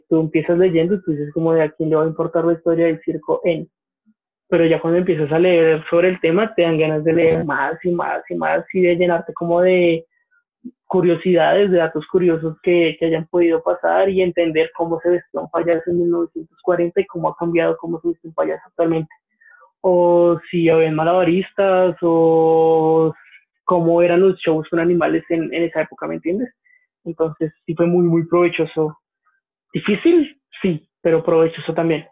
tú 0.09 0.19
empiezas 0.21 0.57
leyendo 0.57 0.95
y 0.95 1.01
tú 1.03 1.11
dices 1.11 1.33
como 1.33 1.53
de 1.53 1.63
a 1.63 1.71
quién 1.71 1.89
le 1.89 1.95
va 1.95 2.03
a 2.03 2.07
importar 2.07 2.45
la 2.45 2.53
historia 2.53 2.85
del 2.85 3.01
circo 3.01 3.41
en. 3.43 3.69
Pero 4.49 4.65
ya 4.65 4.79
cuando 4.79 4.99
empiezas 4.99 5.31
a 5.31 5.39
leer 5.39 5.83
sobre 5.89 6.09
el 6.09 6.19
tema, 6.21 6.53
te 6.55 6.61
dan 6.61 6.77
ganas 6.77 7.03
de 7.03 7.13
leer 7.13 7.43
más 7.43 7.73
y 7.83 7.91
más 7.91 8.23
y 8.29 8.35
más 8.35 8.63
y 8.73 8.81
de 8.81 8.95
llenarte 8.95 9.33
como 9.33 9.61
de, 9.61 10.05
curiosidades, 10.87 11.69
de 11.69 11.77
datos 11.77 12.05
curiosos 12.07 12.57
que, 12.63 12.95
que, 12.99 13.05
hayan 13.05 13.27
podido 13.27 13.61
pasar 13.61 14.09
y 14.09 14.21
entender 14.21 14.71
cómo 14.75 14.99
se 15.01 15.09
vestía 15.09 15.41
un 15.41 15.49
payaso 15.49 15.83
en 15.87 15.99
1940 15.99 17.01
y 17.01 17.05
cómo 17.05 17.29
ha 17.29 17.35
cambiado 17.35 17.77
cómo 17.77 17.99
se 17.99 18.09
viste 18.09 18.27
un 18.27 18.33
payaso 18.33 18.61
actualmente. 18.65 19.13
O 19.81 20.39
si 20.49 20.69
habían 20.69 20.95
malabaristas 20.95 21.95
o 22.01 23.13
cómo 23.65 24.01
eran 24.01 24.21
los 24.21 24.39
shows 24.39 24.67
con 24.69 24.79
animales 24.79 25.23
en, 25.29 25.53
en 25.53 25.63
esa 25.63 25.81
época, 25.81 26.07
¿me 26.07 26.15
entiendes? 26.15 26.49
Entonces 27.07 27.53
sí 27.65 27.73
fue 27.73 27.87
muy, 27.87 28.03
muy 28.03 28.25
provechoso. 28.27 28.97
Difícil, 29.73 30.41
sí, 30.61 30.89
pero 31.01 31.23
provechoso 31.23 31.73
también. 31.73 32.05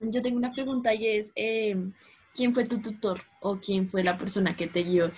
Yo 0.00 0.22
tengo 0.22 0.38
una 0.38 0.52
pregunta 0.52 0.94
y 0.94 1.06
es, 1.06 1.32
eh, 1.36 1.76
¿quién 2.34 2.54
fue 2.54 2.64
tu 2.64 2.80
tutor 2.80 3.20
o 3.40 3.58
quién 3.58 3.86
fue 3.88 4.02
la 4.02 4.16
persona 4.16 4.56
que 4.56 4.66
te 4.66 4.82
guió 4.82 5.10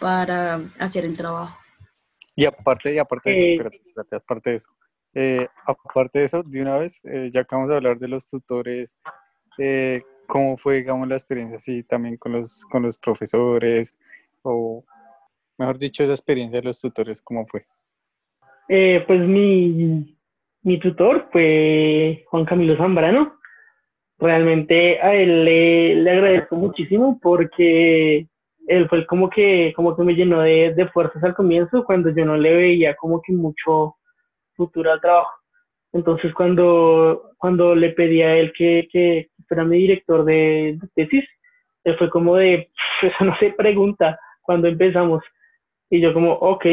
para 0.00 0.60
hacer 0.78 1.04
el 1.04 1.16
trabajo? 1.16 1.58
Y 2.34 2.46
aparte, 2.46 2.94
y 2.94 2.98
aparte 2.98 3.30
de 3.30 3.36
eso, 3.36 3.44
eh, 3.44 3.52
espérate, 3.52 3.76
espérate, 3.76 4.16
aparte 4.16 4.50
de 4.50 4.56
eso, 4.56 4.70
eh, 5.14 5.48
aparte 5.66 6.18
de 6.18 6.24
eso, 6.24 6.42
de 6.42 6.62
una 6.62 6.78
vez, 6.78 7.00
eh, 7.04 7.30
ya 7.32 7.42
acabamos 7.42 7.70
de 7.70 7.76
hablar 7.76 7.98
de 7.98 8.08
los 8.08 8.26
tutores, 8.26 8.98
¿cómo 10.26 10.56
fue, 10.56 10.76
digamos, 10.76 11.06
la 11.06 11.14
experiencia 11.14 11.58
así 11.58 11.84
también 11.84 12.16
con 12.16 12.32
los, 12.32 12.64
con 12.64 12.82
los 12.82 12.98
profesores? 12.98 13.96
O, 14.42 14.84
mejor 15.58 15.78
dicho, 15.78 16.02
esa 16.02 16.12
experiencia 16.12 16.60
de 16.60 16.66
los 16.66 16.80
tutores, 16.80 17.22
¿cómo 17.22 17.46
fue? 17.46 17.66
Pues 18.66 19.20
mi, 19.20 20.16
mi 20.62 20.78
tutor 20.78 21.28
fue 21.30 22.24
Juan 22.28 22.44
Camilo 22.44 22.76
Zambrano. 22.76 23.34
Realmente 24.18 25.00
a 25.00 25.14
él 25.14 25.44
le, 25.44 25.94
le 25.96 26.10
agradezco 26.10 26.56
muchísimo 26.56 27.18
porque 27.20 28.26
él 28.66 28.88
fue 28.88 29.06
como 29.06 29.28
que, 29.28 29.72
como 29.76 29.94
que 29.94 30.02
me 30.02 30.14
llenó 30.14 30.40
de, 30.40 30.72
de, 30.74 30.88
fuerzas 30.88 31.22
al 31.22 31.34
comienzo 31.34 31.84
cuando 31.84 32.10
yo 32.10 32.24
no 32.24 32.36
le 32.36 32.54
veía 32.54 32.96
como 32.96 33.20
que 33.20 33.32
mucho 33.32 33.96
futuro 34.54 34.92
al 34.92 35.00
trabajo. 35.00 35.32
Entonces 35.92 36.32
cuando, 36.34 37.30
cuando 37.38 37.74
le 37.74 37.90
pedí 37.90 38.22
a 38.22 38.36
él 38.36 38.52
que, 38.56 38.88
que 38.90 39.28
fuera 39.46 39.64
mi 39.64 39.78
director 39.78 40.24
de, 40.24 40.78
tesis, 40.94 41.24
él 41.84 41.96
fue 41.98 42.10
como 42.10 42.36
de, 42.36 42.70
eso 43.02 43.24
no 43.24 43.36
se 43.38 43.50
pregunta 43.52 44.18
cuando 44.42 44.68
empezamos. 44.68 45.22
Y 45.90 46.00
yo 46.00 46.14
como, 46.14 46.32
ok. 46.32 46.64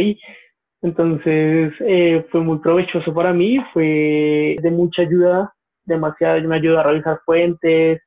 Entonces 0.81 1.73
eh, 1.81 2.25
fue 2.31 2.41
muy 2.41 2.59
provechoso 2.59 3.13
para 3.13 3.33
mí, 3.33 3.59
fue 3.73 4.55
de 4.61 4.71
mucha 4.71 5.03
ayuda, 5.03 5.53
demasiado, 5.85 6.41
me 6.47 6.55
ayudó 6.55 6.79
a 6.79 6.83
revisar 6.83 7.19
fuentes, 7.25 8.01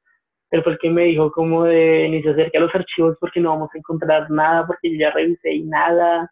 él 0.50 0.62
fue 0.62 0.72
el 0.72 0.78
que 0.78 0.90
me 0.90 1.04
dijo 1.04 1.32
como 1.32 1.64
de 1.64 2.08
ni 2.08 2.22
se 2.22 2.30
acerque 2.30 2.58
a 2.58 2.60
los 2.60 2.74
archivos 2.74 3.16
porque 3.20 3.40
no 3.40 3.50
vamos 3.50 3.70
a 3.74 3.78
encontrar 3.78 4.30
nada, 4.30 4.66
porque 4.66 4.92
yo 4.92 4.98
ya 4.98 5.10
revisé 5.10 5.52
y 5.52 5.64
nada. 5.64 6.30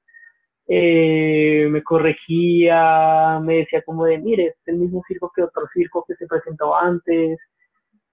Eh, 0.68 1.66
me 1.68 1.82
corregía, 1.82 3.40
me 3.42 3.56
decía 3.58 3.82
como 3.82 4.04
de, 4.04 4.18
mire, 4.18 4.46
es 4.46 4.54
el 4.66 4.76
mismo 4.76 5.02
circo 5.08 5.32
que 5.34 5.42
otro 5.42 5.66
circo 5.74 6.04
que 6.06 6.14
se 6.14 6.26
presentó 6.26 6.76
antes. 6.76 7.38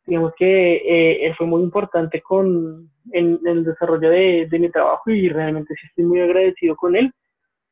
Digamos 0.05 0.33
que 0.35 0.77
eh, 0.77 1.27
él 1.27 1.35
fue 1.35 1.45
muy 1.45 1.61
importante 1.61 2.21
con, 2.21 2.89
en, 3.11 3.39
el 3.45 3.63
desarrollo 3.63 4.09
de, 4.09 4.47
de, 4.49 4.59
mi 4.59 4.71
trabajo 4.71 5.11
y 5.11 5.29
realmente 5.29 5.75
sí 5.75 5.87
estoy 5.87 6.05
muy 6.05 6.21
agradecido 6.21 6.75
con 6.75 6.95
él, 6.95 7.11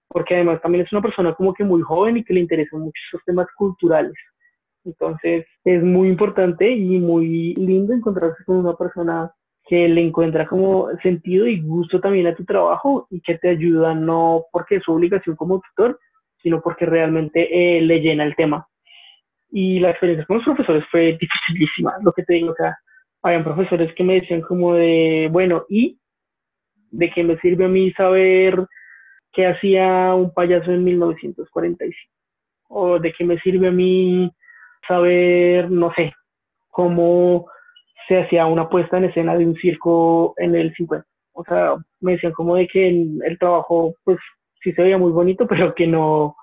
porque 0.09 0.35
además 0.35 0.61
también 0.61 0.85
es 0.85 0.91
una 0.91 1.01
persona 1.01 1.33
como 1.33 1.53
que 1.53 1.63
muy 1.63 1.81
joven 1.81 2.17
y 2.17 2.23
que 2.23 2.33
le 2.33 2.41
interesan 2.41 2.81
mucho 2.81 2.99
esos 3.09 3.23
temas 3.25 3.47
culturales. 3.55 4.13
Entonces 4.85 5.45
es 5.63 5.83
muy 5.83 6.07
importante 6.07 6.69
y 6.71 6.99
muy 6.99 7.53
lindo 7.55 7.93
encontrarse 7.93 8.43
con 8.45 8.57
una 8.57 8.75
persona 8.75 9.31
que 9.67 9.89
le 9.89 10.01
encuentra 10.01 10.47
como 10.47 10.87
sentido 11.03 11.45
y 11.45 11.61
gusto 11.61 11.99
también 11.99 12.27
a 12.27 12.35
tu 12.35 12.45
trabajo 12.45 13.05
y 13.09 13.19
que 13.19 13.37
te 13.37 13.49
ayuda 13.49 13.93
no 13.93 14.45
porque 14.51 14.77
es 14.77 14.83
su 14.83 14.93
obligación 14.93 15.35
como 15.35 15.59
tutor, 15.59 15.99
sino 16.41 16.61
porque 16.61 16.85
realmente 16.85 17.49
eh, 17.51 17.81
le 17.81 17.99
llena 17.99 18.23
el 18.23 18.35
tema. 18.35 18.65
Y 19.49 19.79
la 19.79 19.91
experiencia 19.91 20.25
con 20.25 20.37
los 20.37 20.45
profesores 20.45 20.85
fue 20.89 21.17
dificilísima, 21.19 21.95
lo 22.01 22.13
que 22.13 22.23
te 22.23 22.35
digo, 22.35 22.51
o 22.51 22.55
sea, 22.55 22.77
habían 23.23 23.43
profesores 23.43 23.93
que 23.95 24.03
me 24.03 24.21
decían 24.21 24.41
como 24.41 24.73
de, 24.75 25.27
bueno, 25.31 25.65
¿y 25.67 25.99
de 26.91 27.09
qué 27.11 27.23
me 27.23 27.37
sirve 27.39 27.65
a 27.65 27.69
mí 27.69 27.91
saber 27.91 28.65
qué 29.37 29.45
hacía 29.45 30.15
un 30.15 30.33
payaso 30.33 30.71
en 30.71 30.83
1945? 30.83 32.11
¿O 32.69 32.97
de 32.99 33.13
qué 33.13 33.23
me 33.23 33.39
sirve 33.39 33.67
a 33.67 33.71
mí 33.71 34.31
saber, 34.87 35.69
no 35.69 35.93
sé, 35.93 36.11
cómo 36.69 37.45
se 38.07 38.17
hacía 38.17 38.47
una 38.47 38.67
puesta 38.67 38.97
en 38.97 39.05
escena 39.05 39.35
de 39.37 39.45
un 39.45 39.55
circo 39.55 40.33
en 40.37 40.55
el 40.55 40.73
50. 40.73 41.05
O 41.33 41.43
sea, 41.43 41.75
me 41.99 42.13
decían 42.13 42.33
como 42.33 42.55
de 42.55 42.67
que 42.67 42.87
el, 42.87 43.37
trabajo, 43.37 43.93
pues 44.03 44.17
sí 44.63 44.71
se 44.73 44.81
veía 44.81 44.97
muy 44.97 45.11
bonito, 45.11 45.45
pero 45.47 45.75
que 45.75 45.85
no, 45.85 46.35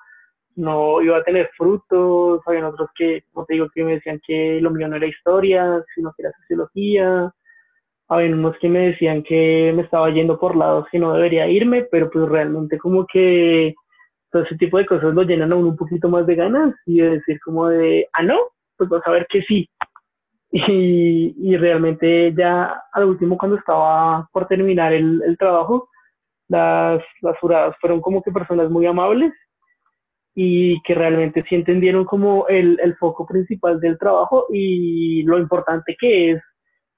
no 0.54 1.02
iba 1.02 1.18
a 1.18 1.24
tener 1.24 1.50
frutos. 1.56 2.42
Habían 2.46 2.64
otros 2.64 2.90
que, 2.96 3.24
como 3.32 3.44
te 3.44 3.54
digo, 3.54 3.66
que 3.74 3.82
me 3.82 3.94
decían 3.94 4.20
que 4.24 4.60
lo 4.60 4.70
mío 4.70 4.86
no 4.86 4.96
era 4.96 5.06
historia, 5.06 5.82
sino 5.96 6.12
que 6.16 6.22
era 6.22 6.32
sociología. 6.42 7.34
Habían 8.08 8.34
unos 8.34 8.56
que 8.58 8.68
me 8.68 8.90
decían 8.90 9.22
que 9.22 9.72
me 9.74 9.82
estaba 9.82 10.10
yendo 10.10 10.38
por 10.38 10.56
lados 10.56 10.86
que 10.90 10.98
no 10.98 11.14
debería 11.14 11.48
irme, 11.48 11.84
pero 11.90 12.10
pues 12.10 12.28
realmente 12.28 12.78
como 12.78 13.06
que 13.06 13.74
todo 14.30 14.42
ese 14.42 14.56
tipo 14.56 14.78
de 14.78 14.86
cosas 14.86 15.14
lo 15.14 15.22
llenan 15.22 15.52
a 15.52 15.56
uno 15.56 15.68
un 15.68 15.76
poquito 15.76 16.08
más 16.08 16.26
de 16.26 16.34
ganas 16.34 16.74
y 16.86 16.98
de 16.98 17.10
decir 17.10 17.38
como 17.44 17.68
de, 17.68 18.08
ah, 18.12 18.22
no, 18.22 18.36
pues 18.76 18.90
vas 18.90 19.02
a 19.06 19.10
ver 19.10 19.26
que 19.30 19.42
sí, 19.42 19.68
y, 20.52 21.34
y, 21.38 21.56
realmente 21.56 22.32
ya 22.36 22.80
al 22.92 23.04
último 23.04 23.36
cuando 23.36 23.56
estaba 23.56 24.28
por 24.32 24.46
terminar 24.46 24.92
el, 24.92 25.22
el 25.26 25.36
trabajo, 25.36 25.88
las, 26.48 27.02
las 27.22 27.38
juradas 27.38 27.74
fueron 27.80 28.00
como 28.00 28.22
que 28.22 28.30
personas 28.30 28.70
muy 28.70 28.86
amables 28.86 29.32
y 30.34 30.80
que 30.82 30.94
realmente 30.94 31.44
sí 31.48 31.54
entendieron 31.54 32.04
como 32.04 32.46
el, 32.48 32.78
el 32.82 32.96
foco 32.96 33.26
principal 33.26 33.80
del 33.80 33.98
trabajo 33.98 34.46
y 34.50 35.22
lo 35.24 35.38
importante 35.38 35.96
que 35.98 36.32
es 36.32 36.42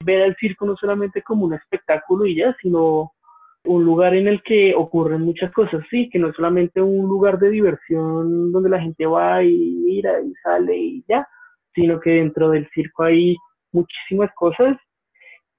ver 0.03 0.23
al 0.23 0.35
circo 0.35 0.65
no 0.65 0.75
solamente 0.75 1.21
como 1.21 1.45
un 1.45 1.53
espectáculo 1.53 2.25
y 2.25 2.35
ya, 2.35 2.55
sino 2.61 3.13
un 3.63 3.83
lugar 3.83 4.15
en 4.15 4.27
el 4.27 4.41
que 4.43 4.73
ocurren 4.75 5.21
muchas 5.21 5.51
cosas, 5.51 5.83
sí, 5.89 6.09
que 6.09 6.19
no 6.19 6.29
es 6.29 6.35
solamente 6.35 6.81
un 6.81 7.07
lugar 7.07 7.37
de 7.39 7.49
diversión 7.49 8.51
donde 8.51 8.69
la 8.69 8.79
gente 8.79 9.05
va 9.05 9.43
y 9.43 9.57
mira 9.83 10.21
y 10.21 10.33
sale 10.35 10.77
y 10.77 11.03
ya, 11.07 11.27
sino 11.75 11.99
que 11.99 12.11
dentro 12.11 12.49
del 12.49 12.69
circo 12.73 13.03
hay 13.03 13.35
muchísimas 13.71 14.31
cosas 14.35 14.77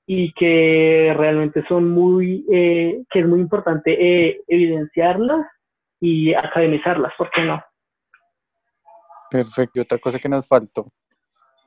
y 0.06 0.32
que 0.32 1.14
realmente 1.16 1.62
son 1.68 1.90
muy, 1.90 2.46
eh, 2.50 3.02
que 3.10 3.20
es 3.20 3.26
muy 3.26 3.40
importante 3.40 3.92
eh, 3.92 4.40
evidenciarlas 4.48 5.46
y 6.00 6.32
academizarlas, 6.32 7.12
¿por 7.18 7.30
qué 7.30 7.42
no? 7.42 7.62
Perfecto, 9.30 9.82
otra 9.82 9.98
cosa 9.98 10.18
que 10.18 10.28
nos 10.28 10.48
faltó. 10.48 10.90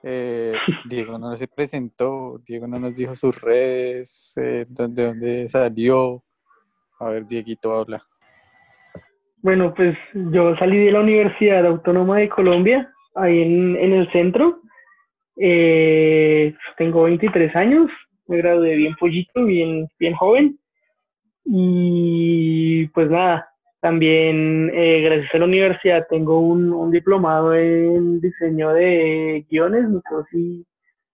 Eh, 0.03 0.53
Diego 0.85 1.17
no 1.17 1.35
se 1.35 1.47
presentó, 1.47 2.41
Diego 2.45 2.67
no 2.67 2.79
nos 2.79 2.95
dijo 2.95 3.13
sus 3.15 3.39
redes, 3.39 4.33
de 4.35 4.65
dónde 4.67 5.47
salió. 5.47 6.23
A 6.99 7.09
ver, 7.09 7.25
Dieguito 7.25 7.73
habla. 7.73 8.03
Bueno, 9.41 9.73
pues 9.73 9.97
yo 10.13 10.55
salí 10.57 10.77
de 10.85 10.91
la 10.91 10.99
Universidad 10.99 11.65
Autónoma 11.65 12.19
de 12.19 12.29
Colombia, 12.29 12.93
ahí 13.15 13.41
en, 13.41 13.75
en 13.75 13.93
el 13.93 14.11
centro, 14.11 14.61
eh, 15.37 16.53
tengo 16.77 17.03
23 17.03 17.55
años, 17.55 17.89
me 18.27 18.37
gradué 18.37 18.75
bien 18.75 18.95
pollito, 18.99 19.45
bien, 19.45 19.87
bien 19.99 20.13
joven. 20.13 20.59
Y 21.45 22.85
pues 22.89 23.09
nada, 23.09 23.50
también 23.81 24.71
eh, 24.73 25.01
gracias 25.01 25.33
a 25.33 25.39
la 25.39 25.45
universidad 25.45 26.07
tengo 26.09 26.39
un, 26.39 26.91
diplomado 26.91 27.55
en 27.55 28.21
diseño 28.21 28.73
de 28.73 29.45
guiones, 29.49 29.85
y, 30.33 30.65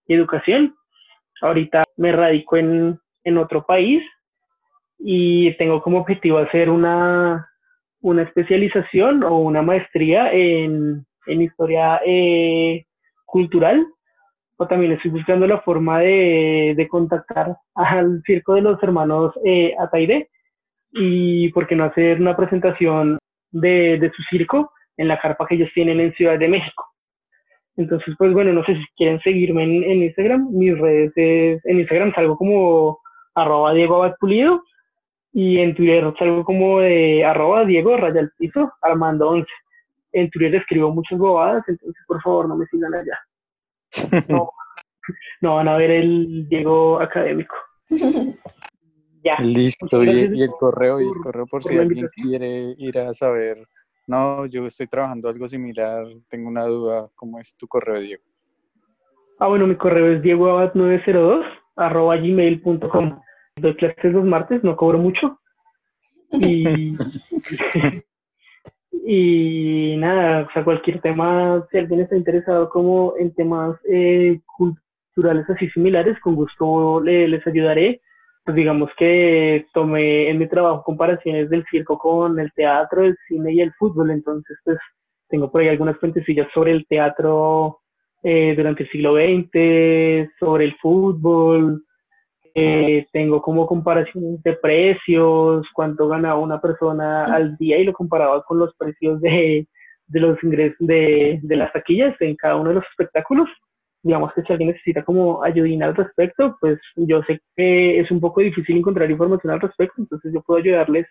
y 0.08 0.14
educación. 0.14 0.76
Ahorita 1.42 1.84
me 1.96 2.12
radico 2.12 2.58
en, 2.58 3.00
en 3.24 3.38
otro 3.38 3.66
país 3.66 4.04
y 5.00 5.56
tengo 5.58 5.82
como 5.82 6.00
objetivo 6.00 6.40
hacer 6.40 6.70
una, 6.70 7.50
una 8.02 8.24
especialización 8.24 9.24
o 9.24 9.38
una 9.38 9.62
maestría 9.62 10.34
en, 10.34 11.06
en 11.26 11.42
historia 11.42 12.02
eh, 12.06 12.86
cultural 13.26 13.86
o 14.58 14.68
también 14.68 14.94
estoy 14.94 15.12
buscando 15.12 15.48
la 15.48 15.62
forma 15.62 16.00
de, 16.00 16.74
de 16.76 16.88
contactar 16.88 17.56
al 17.76 18.22
circo 18.26 18.56
de 18.56 18.62
los 18.62 18.82
hermanos 18.82 19.34
eh, 19.46 19.74
Ataide 19.80 20.30
y 20.92 21.50
por 21.52 21.68
qué 21.68 21.76
no 21.76 21.86
hacer 21.86 22.20
una 22.20 22.36
presentación 22.36 23.18
de, 23.52 23.98
de, 24.00 24.12
su 24.16 24.24
circo 24.30 24.72
en 24.98 25.08
la 25.08 25.20
carpa 25.20 25.46
que 25.48 25.56
ellos 25.56 25.70
tienen 25.74 26.00
en 26.00 26.14
Ciudad 26.14 26.40
de 26.40 26.48
México. 26.48 26.86
Entonces, 27.76 28.16
pues 28.18 28.34
bueno, 28.34 28.54
no 28.54 28.64
sé 28.66 28.76
si 28.76 28.84
quieren 28.96 29.20
seguirme 29.22 29.64
en, 29.64 29.84
en 29.84 30.04
Instagram. 30.04 30.50
Mis 30.52 30.78
redes 30.78 31.12
es, 31.16 31.66
en 31.66 31.80
Instagram 31.80 32.14
salgo 32.14 32.36
como 32.36 33.00
arroba 33.36 33.74
Diego 33.74 33.98
Abad 33.98 34.16
Pulido 34.20 34.64
y 35.32 35.60
en 35.60 35.76
Twitter 35.76 36.12
salgo 36.18 36.44
como 36.44 36.80
de 36.80 37.24
arroba 37.24 37.66
Diego 37.66 37.96
Raya 37.96 38.22
al 38.22 38.32
Piso 38.38 38.74
Armando 38.82 39.30
11. 39.30 39.48
En 40.14 40.30
Twitter 40.32 40.56
escribo 40.56 40.92
muchas 40.92 41.20
bobadas, 41.20 41.64
entonces 41.68 42.04
por 42.08 42.22
favor 42.24 42.48
no 42.48 42.56
me 42.56 42.66
sigan 42.68 42.94
allá. 42.94 43.20
No, 44.30 44.50
no 45.40 45.56
van 45.56 45.68
a 45.70 45.78
ver 45.78 45.92
el 45.92 46.50
Diego 46.50 47.00
académico. 47.00 47.56
ya. 49.28 49.44
Listo, 49.44 50.04
y, 50.04 50.42
el 50.42 50.52
correo, 50.52 51.02
y 51.02 51.06
el 51.06 51.22
correo 51.22 51.46
por, 51.46 51.64
si 51.64 51.78
alguien 51.78 52.08
quiere 52.16 52.76
ir 52.78 52.98
a 53.00 53.14
saber. 53.14 53.58
No, 54.08 54.46
yo 54.46 54.66
estoy 54.66 54.88
trabajando 54.88 55.30
algo 55.30 55.48
similar, 55.48 56.06
tengo 56.30 56.48
una 56.50 56.64
duda, 56.66 57.10
¿cómo 57.16 57.40
es 57.40 57.56
tu 57.58 57.68
correo, 57.68 58.00
Diego? 58.00 58.24
Ah, 59.40 59.48
bueno, 59.48 59.68
mi 59.68 59.76
correo 59.76 60.14
es 60.14 60.22
diegoabad902 60.22 61.44
arroba 61.76 62.16
gmail.com. 62.18 63.20
Doy 63.58 63.76
clases 63.76 64.14
los 64.14 64.26
martes, 64.26 64.64
no 64.64 64.76
cobro 64.76 64.98
mucho. 64.98 65.40
Y 66.32 66.96
Y 69.10 69.96
nada, 70.00 70.46
o 70.50 70.52
sea, 70.52 70.66
cualquier 70.66 71.00
tema, 71.00 71.66
si 71.72 71.78
alguien 71.78 72.02
está 72.02 72.18
interesado 72.18 72.70
como 72.70 73.14
en 73.18 73.34
temas 73.34 73.80
eh, 73.90 74.42
culturales 74.58 75.50
así 75.50 75.70
similares, 75.70 76.20
con 76.20 76.36
gusto 76.36 77.00
les 77.00 77.48
ayudaré. 77.48 78.02
Pues 78.48 78.56
digamos 78.56 78.90
que 78.98 79.66
tomé 79.74 80.30
en 80.30 80.38
mi 80.38 80.48
trabajo 80.48 80.82
comparaciones 80.82 81.50
del 81.50 81.66
circo 81.70 81.98
con 81.98 82.40
el 82.40 82.50
teatro, 82.54 83.04
el 83.04 83.18
cine 83.28 83.52
y 83.52 83.60
el 83.60 83.74
fútbol, 83.74 84.10
entonces 84.10 84.58
pues 84.64 84.78
tengo 85.28 85.52
por 85.52 85.60
ahí 85.60 85.68
algunas 85.68 85.98
cuentecillas 85.98 86.48
sobre 86.54 86.72
el 86.72 86.88
teatro 86.88 87.82
eh, 88.24 88.54
durante 88.56 88.84
el 88.84 88.90
siglo 88.90 89.16
XX, 89.16 90.32
sobre 90.40 90.64
el 90.64 90.78
fútbol, 90.78 91.84
eh, 92.56 93.06
tengo 93.12 93.42
como 93.42 93.68
comparaciones 93.68 94.42
de 94.44 94.54
precios, 94.54 95.68
cuánto 95.74 96.08
gana 96.08 96.36
una 96.36 96.62
persona 96.62 97.26
al 97.26 97.58
día 97.58 97.78
y 97.80 97.84
lo 97.84 97.92
comparaba 97.92 98.44
con 98.44 98.60
los 98.60 98.74
precios 98.78 99.20
de, 99.20 99.68
de 100.08 100.20
los 100.22 100.42
ingresos 100.42 100.88
de, 100.88 101.42
de, 101.44 101.56
las 101.58 101.74
taquillas 101.74 102.16
en 102.22 102.38
cada 102.38 102.56
uno 102.56 102.70
de 102.70 102.76
los 102.76 102.86
espectáculos. 102.92 103.50
Digamos 104.04 104.32
que 104.34 104.44
si 104.44 104.54
alguien 104.54 104.72
necesita 104.72 105.04
como 105.04 105.44
ayudín 105.44 105.84
al 105.84 105.96
respecto, 105.96 106.58
pues 106.62 106.80
yo 106.96 107.22
sé 107.24 107.42
que 107.56 108.00
es 108.00 108.10
un 108.12 108.20
poco 108.20 108.42
difícil 108.42 108.78
encontrar 108.78 109.10
información 109.10 109.54
al 109.54 109.62
respecto, 109.62 110.02
entonces 110.02 110.32
yo 110.34 110.42
puedo 110.42 110.60
ayudarles 110.60 111.08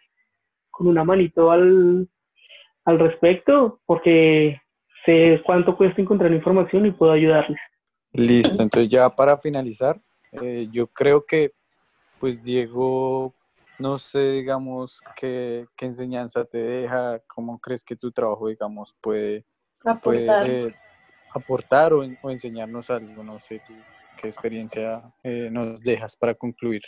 con 0.71 0.87
una 0.89 1.05
manito 1.05 1.51
al, 1.51 2.09
al 2.85 2.99
respecto 2.99 3.81
porque 3.87 4.61
sé 5.05 5.43
cuánto 5.45 5.77
cuesta 5.77 6.01
encontrar 6.01 6.33
información 6.33 6.87
y 6.87 6.93
puedo 6.93 7.13
ayudarles. 7.13 7.59
Listo, 8.13 8.63
entonces 8.63 8.89
ya 8.89 9.09
para 9.11 9.37
finalizar, 9.37 10.01
eh, 10.33 10.69
yo 10.71 10.87
creo 10.87 11.25
que, 11.25 11.53
pues 12.19 12.43
Diego, 12.43 13.35
no 13.79 13.99
sé, 13.99 14.33
digamos, 14.33 15.03
qué, 15.17 15.67
qué, 15.77 15.87
enseñanza 15.87 16.45
te 16.45 16.59
deja, 16.59 17.21
cómo 17.27 17.59
crees 17.59 17.85
que 17.85 17.97
tu 17.97 18.11
trabajo, 18.11 18.49
digamos, 18.49 18.97
puede 19.01 19.45
aportar, 19.85 20.47
aportar 21.37 21.93
o, 21.93 22.03
enseñarnos 22.31 22.91
algo, 22.91 23.23
no 23.23 23.39
sé, 23.39 23.61
qué 24.21 24.27
experiencia 24.27 25.03
eh, 25.23 25.49
nos 25.51 25.81
dejas 25.81 26.17
para 26.17 26.35
concluir. 26.35 26.83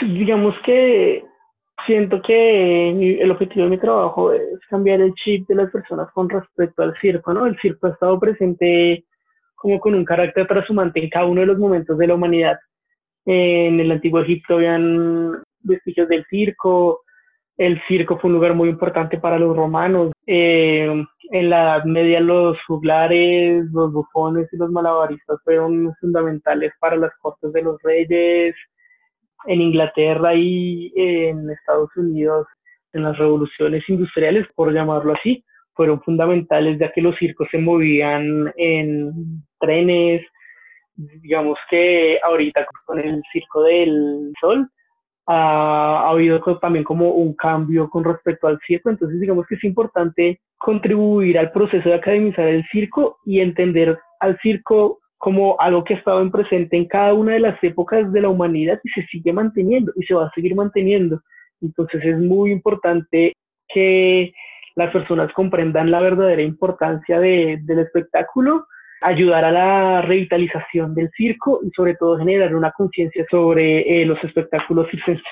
Digamos 0.00 0.54
que 0.64 1.24
siento 1.86 2.22
que 2.22 3.20
el 3.20 3.30
objetivo 3.30 3.64
de 3.64 3.70
mi 3.70 3.78
trabajo 3.78 4.32
es 4.32 4.60
cambiar 4.68 5.00
el 5.00 5.14
chip 5.14 5.48
de 5.48 5.56
las 5.56 5.70
personas 5.70 6.10
con 6.12 6.28
respecto 6.28 6.82
al 6.82 6.96
circo, 7.00 7.34
¿no? 7.34 7.46
El 7.46 7.58
circo 7.60 7.88
ha 7.88 7.90
estado 7.90 8.18
presente 8.20 9.04
como 9.56 9.80
con 9.80 9.94
un 9.94 10.04
carácter 10.04 10.46
transhumante 10.46 11.02
en 11.02 11.08
cada 11.08 11.26
uno 11.26 11.40
de 11.40 11.46
los 11.46 11.58
momentos 11.58 11.96
de 11.98 12.06
la 12.06 12.14
humanidad. 12.14 12.58
En 13.24 13.78
el 13.78 13.90
antiguo 13.90 14.20
Egipto 14.20 14.54
habían 14.54 15.42
vestigios 15.60 16.08
del 16.08 16.24
circo, 16.28 17.02
el 17.56 17.80
circo 17.86 18.18
fue 18.18 18.28
un 18.28 18.34
lugar 18.34 18.54
muy 18.54 18.68
importante 18.68 19.18
para 19.18 19.38
los 19.38 19.56
romanos. 19.56 20.12
Eh, 20.26 21.04
en 21.30 21.50
la 21.50 21.62
Edad 21.62 21.84
Media 21.84 22.20
los 22.20 22.58
juglares, 22.66 23.64
los 23.72 23.92
bufones 23.92 24.48
y 24.52 24.56
los 24.56 24.70
malabaristas 24.70 25.38
fueron 25.44 25.94
fundamentales 26.00 26.72
para 26.80 26.96
las 26.96 27.12
cortes 27.20 27.52
de 27.52 27.62
los 27.62 27.80
reyes. 27.82 28.54
en 29.46 29.60
Inglaterra 29.60 30.34
y 30.36 30.92
en 30.94 31.50
Estados 31.50 31.90
Unidos 31.96 32.46
en 32.92 33.02
las 33.02 33.18
revoluciones 33.18 33.82
industriales, 33.88 34.46
por 34.54 34.72
llamarlo 34.72 35.14
así, 35.14 35.44
fueron 35.74 36.02
fundamentales 36.02 36.78
ya 36.78 36.92
que 36.92 37.00
los 37.00 37.16
circos 37.16 37.48
se 37.50 37.58
movían 37.58 38.52
en 38.56 39.42
trenes, 39.58 40.22
digamos 40.94 41.58
que 41.70 42.18
ahorita 42.22 42.66
con 42.84 42.98
el 42.98 43.22
Circo 43.32 43.62
del 43.62 44.32
Sol 44.40 44.68
ha, 45.26 46.08
habido 46.08 46.40
también 46.60 46.84
como 46.84 47.10
un 47.10 47.34
cambio 47.34 47.88
con 47.88 48.04
respecto 48.04 48.46
al 48.46 48.58
circo, 48.66 48.90
entonces 48.90 49.20
digamos 49.20 49.46
que 49.46 49.54
es 49.54 49.64
importante 49.64 50.40
contribuir 50.58 51.38
al 51.38 51.52
proceso 51.52 51.88
de 51.88 51.94
academizar 51.94 52.46
el 52.46 52.64
circo 52.70 53.18
y 53.24 53.40
entender 53.40 53.98
al 54.20 54.38
circo 54.40 55.00
como 55.18 55.56
algo 55.60 55.84
que 55.84 55.94
ha 55.94 55.98
estado 55.98 56.20
en 56.20 56.32
presente 56.32 56.76
en 56.76 56.88
cada 56.88 57.14
una 57.14 57.34
de 57.34 57.40
las 57.40 57.62
épocas 57.62 58.12
de 58.12 58.20
la 58.20 58.28
humanidad 58.28 58.80
y 58.82 58.88
se 58.90 59.06
sigue 59.06 59.32
manteniendo 59.32 59.92
y 59.96 60.04
se 60.04 60.14
va 60.14 60.26
a 60.26 60.32
seguir 60.34 60.54
manteniendo. 60.56 61.20
Entonces 61.60 62.04
es 62.04 62.18
muy 62.18 62.50
importante 62.50 63.32
que 63.68 64.32
las 64.74 64.90
personas 64.90 65.32
comprendan 65.32 65.90
la 65.90 66.00
verdadera 66.00 66.42
importancia 66.42 67.20
del 67.20 67.78
espectáculo 67.78 68.66
ayudar 69.02 69.44
a 69.44 69.50
la 69.50 70.02
revitalización 70.02 70.94
del 70.94 71.10
circo 71.16 71.60
y 71.62 71.70
sobre 71.74 71.94
todo 71.96 72.18
generar 72.18 72.54
una 72.54 72.72
conciencia 72.72 73.24
sobre 73.30 74.02
eh, 74.02 74.06
los 74.06 74.22
espectáculos 74.24 74.88
circenses. 74.90 75.24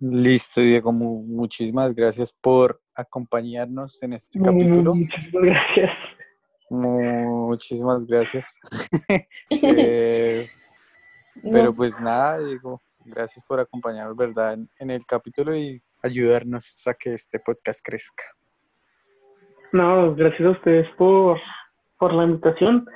Listo, 0.00 0.60
Diego, 0.60 0.92
muchísimas 0.92 1.94
gracias 1.94 2.32
por 2.32 2.80
acompañarnos 2.94 4.02
en 4.02 4.14
este 4.14 4.40
capítulo. 4.40 4.94
Muchísimas 4.94 5.42
gracias. 5.44 5.90
Muchísimas 6.68 8.06
gracias. 8.06 8.58
Eh, 9.50 10.48
pero 11.42 11.74
pues 11.74 12.00
nada, 12.00 12.38
Diego, 12.38 12.80
gracias 13.04 13.44
por 13.44 13.60
acompañarnos, 13.60 14.16
¿verdad? 14.16 14.58
En, 14.78 14.90
el 14.90 15.04
capítulo 15.06 15.56
y 15.56 15.80
ayudarnos 16.02 16.86
a 16.86 16.94
que 16.94 17.14
este 17.14 17.38
podcast 17.38 17.80
crezca. 17.82 18.24
No, 19.72 20.14
gracias 20.14 20.42
a 20.42 20.50
ustedes 20.50 20.88
por, 20.96 21.38
por 21.98 22.12
la 22.12 22.24
invitación 22.24 22.86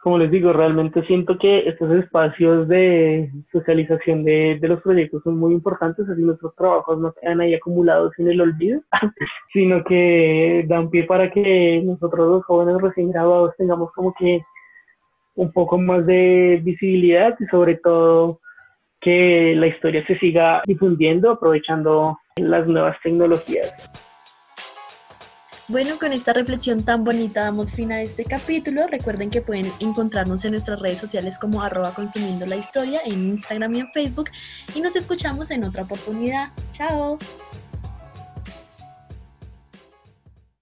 como 0.00 0.16
les 0.18 0.30
digo, 0.30 0.52
realmente 0.52 1.02
siento 1.06 1.36
que 1.38 1.68
estos 1.68 1.90
espacios 1.92 2.68
de 2.68 3.30
socialización 3.50 4.24
de, 4.24 4.58
los 4.62 4.80
proyectos 4.80 5.22
son 5.24 5.38
muy 5.38 5.52
importantes, 5.52 6.08
así 6.08 6.22
nuestros 6.22 6.54
trabajos 6.54 6.98
no 7.00 7.12
quedan 7.12 7.40
ahí 7.40 7.54
acumulados 7.54 8.12
en 8.18 8.28
el 8.28 8.40
olvido, 8.40 8.80
sino 9.52 9.82
que 9.82 10.64
dan 10.68 10.88
pie 10.90 11.04
para 11.04 11.30
que 11.30 11.82
nosotros 11.84 12.28
los 12.28 12.44
jóvenes 12.44 12.80
recién 12.80 13.10
graduados 13.10 13.56
tengamos 13.56 13.90
como 13.92 14.14
que 14.14 14.40
un 15.34 15.52
poco 15.52 15.78
más 15.78 16.06
de 16.06 16.60
visibilidad 16.62 17.36
y 17.40 17.46
sobre 17.46 17.76
todo 17.76 18.40
que 19.00 19.54
la 19.56 19.66
historia 19.66 20.04
se 20.06 20.18
siga 20.18 20.62
difundiendo 20.64 21.30
aprovechando 21.30 22.18
las 22.36 22.66
nuevas 22.66 22.96
tecnologías. 23.02 23.74
Bueno, 25.68 25.98
con 25.98 26.14
esta 26.14 26.32
reflexión 26.32 26.82
tan 26.82 27.04
bonita 27.04 27.42
damos 27.42 27.72
fin 27.72 27.92
a 27.92 28.00
este 28.00 28.24
capítulo. 28.24 28.86
Recuerden 28.86 29.28
que 29.28 29.42
pueden 29.42 29.70
encontrarnos 29.80 30.42
en 30.46 30.52
nuestras 30.52 30.80
redes 30.80 30.98
sociales 30.98 31.38
como 31.38 31.62
arroba 31.62 31.94
consumiendo 31.94 32.46
la 32.46 32.56
historia 32.56 33.02
en 33.04 33.28
Instagram 33.28 33.74
y 33.74 33.80
en 33.80 33.88
Facebook. 33.90 34.30
Y 34.74 34.80
nos 34.80 34.96
escuchamos 34.96 35.50
en 35.50 35.64
otra 35.64 35.82
oportunidad. 35.82 36.52
Chao. 36.72 37.18